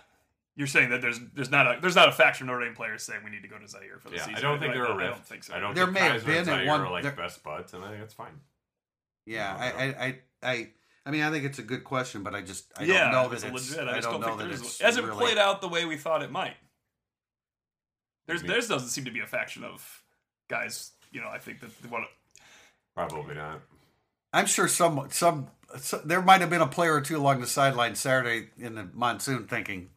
[0.58, 3.02] you're saying that there's there's not a there's not a faction of Notre Dame players
[3.04, 4.34] saying we need to go to Zaire for the Yeah, season.
[4.34, 5.12] I don't think I, they're a I rift.
[5.14, 5.54] don't think so.
[5.54, 7.12] I don't There think may have Kizer been and at Zaire one- are like there-
[7.12, 8.40] best buds, and I think that's fine.
[9.24, 10.68] Yeah, I, I, I, I,
[11.06, 13.30] I mean, I think it's a good question, but I just, I yeah, don't know
[13.32, 13.70] it's that a it's.
[13.70, 13.88] legit.
[13.88, 15.60] I, I just don't don't, know think that there's it's it hasn't really- played out
[15.60, 16.56] the way we thought it might.
[18.26, 20.02] There's mean- there's doesn't seem to be a faction of
[20.48, 20.92] guys.
[21.12, 21.88] You know, I think that they.
[22.94, 23.60] Probably not.
[24.32, 25.46] I'm sure some, some,
[25.78, 28.88] so, there might have been a player or two along the sideline Saturday in the
[28.92, 29.88] monsoon thinking,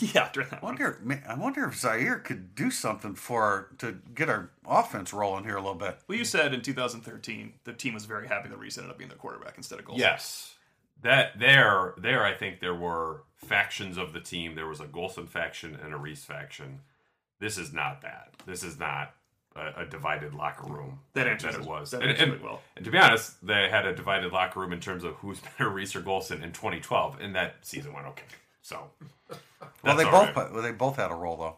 [0.14, 0.74] Yeah, during that I one.
[0.74, 5.12] wonder, ma- I wonder if Zaire could do something for our, to get our offense
[5.12, 5.98] rolling here a little bit.
[6.08, 9.10] Well, you said in 2013 the team was very happy that Rees ended up being
[9.10, 9.98] the quarterback instead of Golson.
[9.98, 10.54] Yes.
[11.02, 14.54] That there there I think there were factions of the team.
[14.54, 16.80] There was a Golson faction and a Rees faction.
[17.40, 18.30] This is not that.
[18.46, 19.14] This is not
[19.54, 21.00] a, a divided locker room.
[21.12, 21.90] That as answers it it- was.
[21.90, 22.62] that and, answers and- it well.
[22.76, 25.68] and to be honest, they had a divided locker room in terms of who's better,
[25.68, 28.24] Rees or Golson in 2012, and that season went okay.
[28.62, 28.84] So,
[29.82, 30.52] Well, they both, right.
[30.52, 31.56] well, they both had a role though.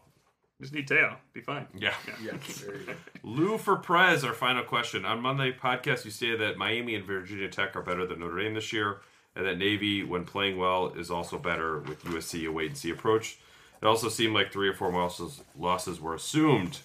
[0.59, 1.15] Just need Teo.
[1.33, 1.67] Be fine.
[1.77, 1.93] Yeah.
[2.23, 2.31] Yeah,
[2.65, 2.93] there you go.
[3.23, 5.05] Lou for Prez, our final question.
[5.05, 8.55] On Monday podcast, you stated that Miami and Virginia Tech are better than Notre Dame
[8.55, 9.01] this year,
[9.35, 12.89] and that Navy, when playing well, is also better with USC a wait and see
[12.89, 13.37] approach.
[13.81, 16.79] It also seemed like three or four losses, losses were assumed.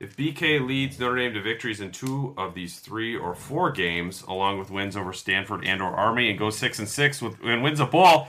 [0.00, 4.22] If BK leads Notre Dame to victories in two of these three or four games,
[4.22, 7.62] along with wins over Stanford and or Army, and goes six and six with and
[7.62, 8.28] wins a bowl,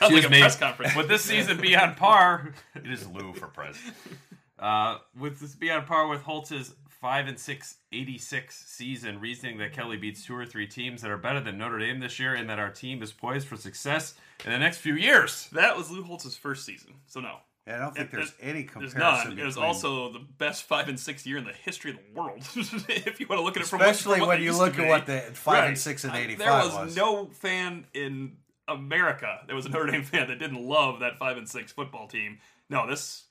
[0.00, 0.40] Sounds like a me.
[0.40, 0.96] press conference.
[0.96, 2.52] Would this season be on par?
[2.74, 3.94] It is Lou for president.
[4.58, 9.72] Uh, would this be on par with Holtz's five and six 86 season, reasoning that
[9.72, 12.48] Kelly beats two or three teams that are better than Notre Dame this year, and
[12.50, 15.48] that our team is poised for success in the next few years?
[15.52, 17.36] That was Lou Holtz's first season, so no.
[17.66, 19.28] Yeah, I don't think It- there's it- any There's comparison.
[19.30, 19.38] none.
[19.38, 22.20] It was between- also the best five and six year in the history of the
[22.20, 22.38] world.
[22.88, 24.50] if you want to look at it from especially what, from what when they you
[24.50, 24.88] used look to at be.
[24.90, 25.68] what the five Right.
[25.68, 26.96] and six and I- eighty There was, was.
[26.96, 28.36] no fan in
[28.70, 32.06] America that was a Notre Dame fan that didn't love that five and six football
[32.06, 32.38] team.
[32.68, 33.24] No, this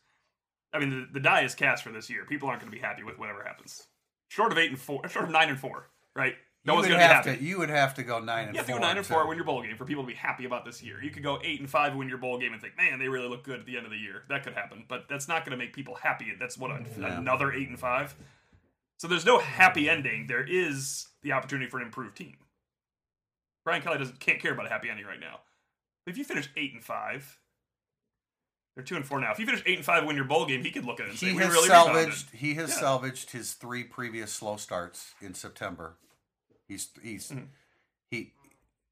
[0.74, 2.26] I mean, the, the die is cast for this year.
[2.26, 3.88] People aren't going to be happy with whatever happens.
[4.28, 6.36] Short of eight and four, short of nine and four, right?
[6.66, 7.38] No you one's going to be happy.
[7.38, 7.44] to.
[7.44, 9.38] You would have to go nine and You have to go nine and four, win
[9.38, 11.02] your bowl game for people to be happy about this year.
[11.02, 13.30] You could go eight and five, win your bowl game, and think, man, they really
[13.30, 14.24] look good at the end of the year.
[14.30, 16.34] That could happen, but that's not going to make people happy.
[16.38, 16.84] That's what a,
[17.18, 18.14] another eight and five.
[18.98, 20.28] So there's no happy ending.
[20.28, 22.36] There is the opportunity for an improved team.
[23.64, 25.40] Brian Kelly doesn't can't care about a happy ending right now.
[26.06, 27.38] But if you finish eight and five,
[28.76, 29.32] they're two and four now.
[29.32, 31.08] If you finish eight and five, and win your bowl game, he could look at
[31.08, 31.98] it and say, He "We has really salvaged.
[32.32, 32.80] rebounded." He has Yeah.
[32.80, 35.96] salvaged his three previous slow starts in September.
[36.68, 37.34] He's he's
[38.10, 38.34] he,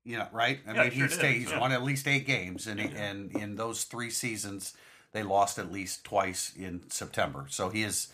[0.04, 0.60] you know, right?
[0.66, 0.76] I Mm-hmm.
[0.76, 1.60] Yeah, mean, he sure he's stayed, he's yeah.
[1.60, 4.74] won at least eight games, and and in those three seasons,
[5.14, 7.46] they lost at least twice in September.
[7.50, 8.10] So he is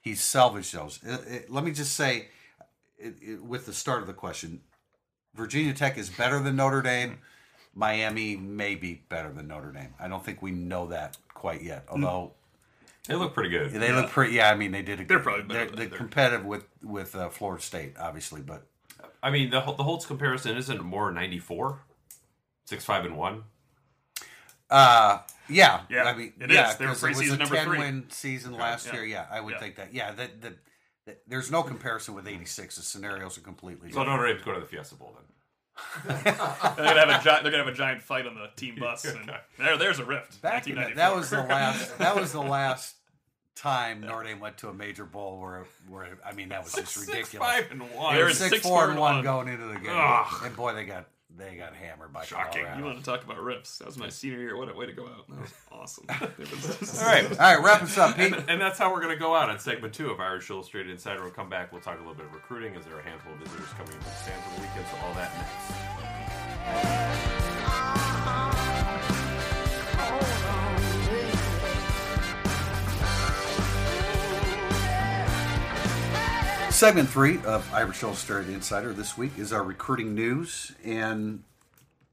[0.00, 1.00] he's salvaged those.
[1.04, 2.28] Uh, uh, let me just say,
[2.98, 4.62] it, with the start of the question,
[5.38, 7.18] Virginia Tech is better than Notre Dame.
[7.74, 9.94] Miami may be better than Notre Dame.
[10.00, 11.84] I don't think we know that quite yet.
[11.88, 12.32] Although
[13.06, 13.70] They look pretty good.
[13.70, 14.34] they look pretty.
[14.34, 15.00] Yeah, I mean they did.
[15.00, 18.66] A, They're probably better they're, they're they're- competitive with with uh, Florida State, obviously, but
[19.22, 21.80] I mean, the the Holtz comparison isn't more ninety four,
[22.64, 23.44] six five and one.
[24.70, 25.18] uh,
[25.48, 26.76] yeah, Yeah, I mean, it yeah, is.
[26.76, 27.78] They were 'cause it was preseason a number ten three.
[27.78, 28.92] win season last yeah.
[28.94, 29.04] year.
[29.04, 29.60] Yeah, I would Yeah.
[29.60, 29.94] think that.
[29.94, 30.58] Yeah, that, that, that
[31.26, 32.76] there's no comparison with eighty six.
[32.76, 34.08] The scenarios are completely So different.
[34.10, 35.24] Notre Dame's going to the Fiesta Bowl then.
[36.06, 36.22] They're
[36.76, 37.42] gonna have a giant.
[37.44, 39.04] They're gonna have a giant fight on the team bus.
[39.04, 40.42] And there, there's a rift.
[40.42, 40.96] Back in the, 1994.
[40.96, 41.98] that was the last.
[41.98, 42.94] That was the last
[43.54, 46.96] time Notre Dame went to a major bowl where where I mean that was just
[46.96, 47.28] ridiculous.
[47.30, 48.14] Six five and one.
[48.16, 49.24] They're Six, six, four, four, and and one one.
[49.24, 50.42] going into the game, Ugh.
[50.44, 51.06] and boy, they got
[51.38, 52.62] they got hammered by Shocking.
[52.62, 52.78] Colorado.
[52.78, 53.78] You want to talk about rips?
[53.78, 54.56] That was my senior year.
[54.56, 55.28] What a way to go out.
[55.28, 56.04] That was awesome.
[56.20, 57.30] All right.
[57.30, 58.34] All right, wrap us up, Pete.
[58.48, 61.22] And that's how we're going to go out on segment two of Irish Illustrated Insider.
[61.22, 61.72] We'll come back.
[61.72, 64.10] We'll talk a little bit of recruiting Is there a handful of visitors coming into
[64.10, 64.86] Stanford the weekend.
[64.90, 65.32] So all that
[67.24, 67.37] next.
[76.78, 81.42] Segment three of Irish Illustrated Insider this week is our recruiting news, and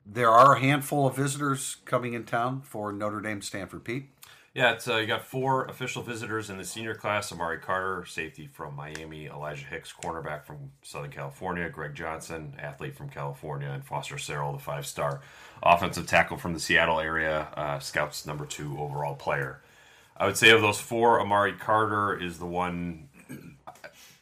[0.07, 3.84] there are a handful of visitors coming in town for Notre Dame Stanford.
[3.84, 4.09] Pete,
[4.55, 8.47] Yeah, it's uh, you got four official visitors in the senior class: Amari Carter, safety
[8.47, 14.16] from Miami; Elijah Hicks, cornerback from Southern California; Greg Johnson, athlete from California; and Foster
[14.16, 15.22] Sarell, the five-star
[15.61, 19.61] offensive tackle from the Seattle area, uh, Scouts number two overall player.
[20.18, 23.09] I would say of those four, Amari Carter is the one.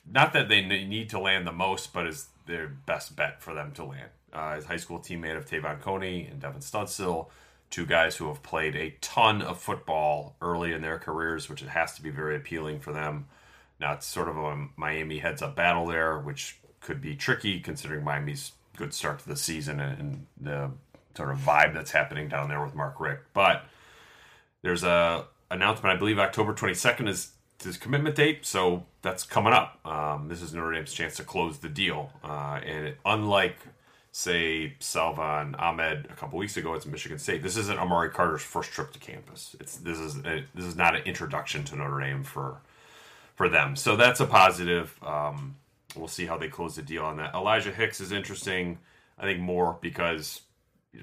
[0.09, 3.71] Not that they need to land the most, but is their best bet for them
[3.73, 4.09] to land.
[4.31, 7.29] Uh, his high school teammate of Te'von Coney and Devin Studstill,
[7.69, 11.69] two guys who have played a ton of football early in their careers, which it
[11.69, 13.27] has to be very appealing for them.
[13.79, 18.03] Now it's sort of a Miami heads up battle there, which could be tricky considering
[18.03, 20.71] Miami's good start to the season and, the
[21.15, 23.23] sort of vibe that's happening down there with Mark Richt.
[23.33, 23.65] But
[24.63, 25.95] there's a announcement.
[25.95, 27.33] I believe October 22nd is
[27.63, 29.79] his commitment date, so that's coming up.
[29.85, 33.57] Um, this is Notre Dame's chance to close the deal, uh, and it, unlike
[34.11, 38.71] say Salvon Ahmed a couple weeks ago it's Michigan State, this isn't Amari Carter's first
[38.71, 39.55] trip to campus.
[39.59, 42.57] It's this is a, this is not an introduction to Notre Dame for
[43.35, 44.97] for them, so that's a positive.
[45.03, 45.57] Um,
[45.95, 47.35] we'll see how they close the deal on that.
[47.35, 48.79] Elijah Hicks is interesting,
[49.19, 50.41] I think more because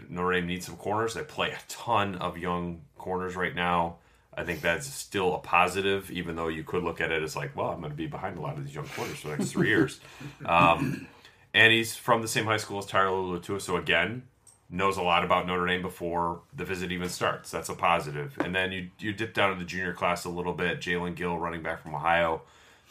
[0.09, 1.14] Notre Dame needs some corners.
[1.14, 3.96] They play a ton of young corners right now.
[4.34, 7.56] I think that's still a positive, even though you could look at it as like,
[7.56, 9.52] well, I'm going to be behind a lot of these young corners for the next
[9.52, 10.00] three years.
[10.44, 11.06] Um,
[11.52, 14.22] and he's from the same high school as Tyler Luatua, so again,
[14.70, 17.50] knows a lot about Notre Dame before the visit even starts.
[17.50, 18.38] That's a positive.
[18.38, 20.80] And then you you dip down to the junior class a little bit.
[20.80, 22.42] Jalen Gill, running back from Ohio,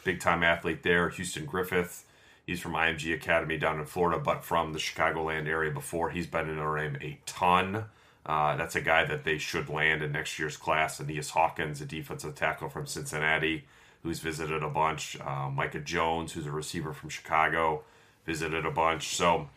[0.04, 1.08] big time athlete there.
[1.08, 2.04] Houston Griffith,
[2.46, 6.10] he's from IMG Academy down in Florida, but from the Chicagoland area before.
[6.10, 7.86] He's been in Notre Dame a ton.
[8.30, 11.00] Uh, that's a guy that they should land in next year's class.
[11.00, 13.64] Aeneas Hawkins, a defensive tackle from Cincinnati,
[14.04, 15.18] who's visited a bunch.
[15.20, 17.82] Uh, Micah Jones, who's a receiver from Chicago,
[18.24, 19.16] visited a bunch.
[19.16, 19.48] So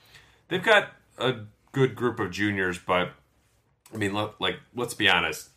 [0.48, 1.36] they've got a
[1.72, 3.12] good group of juniors, but
[3.94, 5.50] I mean, let, like let's be honest.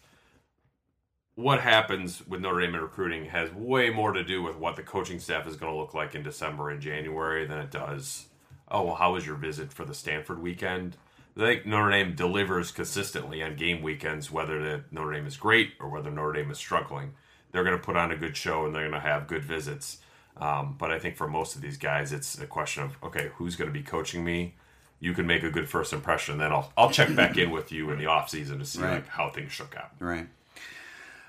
[1.36, 4.82] What happens with Notre Dame in recruiting has way more to do with what the
[4.82, 8.26] coaching staff is going to look like in December and January than it does.
[8.70, 10.98] Oh well, how was your visit for the Stanford weekend?
[11.36, 15.72] I think Notre Dame delivers consistently on game weekends, whether the Notre Dame is great
[15.80, 17.12] or whether Notre Dame is struggling.
[17.52, 19.98] They're going to put on a good show and they're going to have good visits.
[20.38, 23.56] Um, but I think for most of these guys, it's a question of okay, who's
[23.56, 24.54] going to be coaching me?
[24.98, 27.90] You can make a good first impression, then I'll I'll check back in with you
[27.90, 28.94] in the off season to see Right.
[28.94, 29.90] like how things shook out.
[29.98, 30.26] right?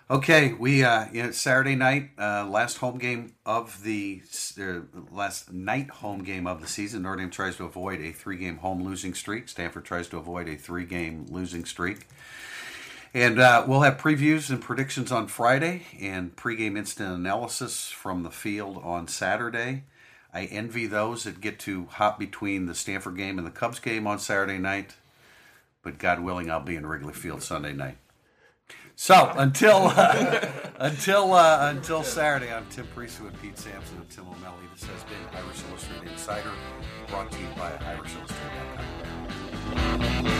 [0.09, 4.21] Okay, we uh, you know, Saturday night, uh, last home game of the
[4.57, 4.79] uh,
[5.11, 7.01] last night home game of the season.
[7.01, 9.49] Notre Dame tries to avoid a three-game home losing streak.
[9.49, 12.07] Stanford tries to avoid a three-game losing streak.
[13.13, 18.31] And uh, we'll have previews and predictions on Friday and pregame instant analysis from the
[18.31, 19.83] field on Saturday.
[20.33, 24.07] I envy those that get to hop between the Stanford game and the Cubs game
[24.07, 24.95] on Saturday night.
[25.83, 27.97] But God willing, I'll be in Wrigley Field Sunday night.
[28.99, 30.47] So until uh,
[30.79, 34.65] until uh, until Saturday, I'm Tim Prister with Pete Sampson and Tim O'Malley.
[34.73, 36.51] This has been Irish Illustrated Insider,
[37.07, 40.33] brought to you by Irish Illustrated.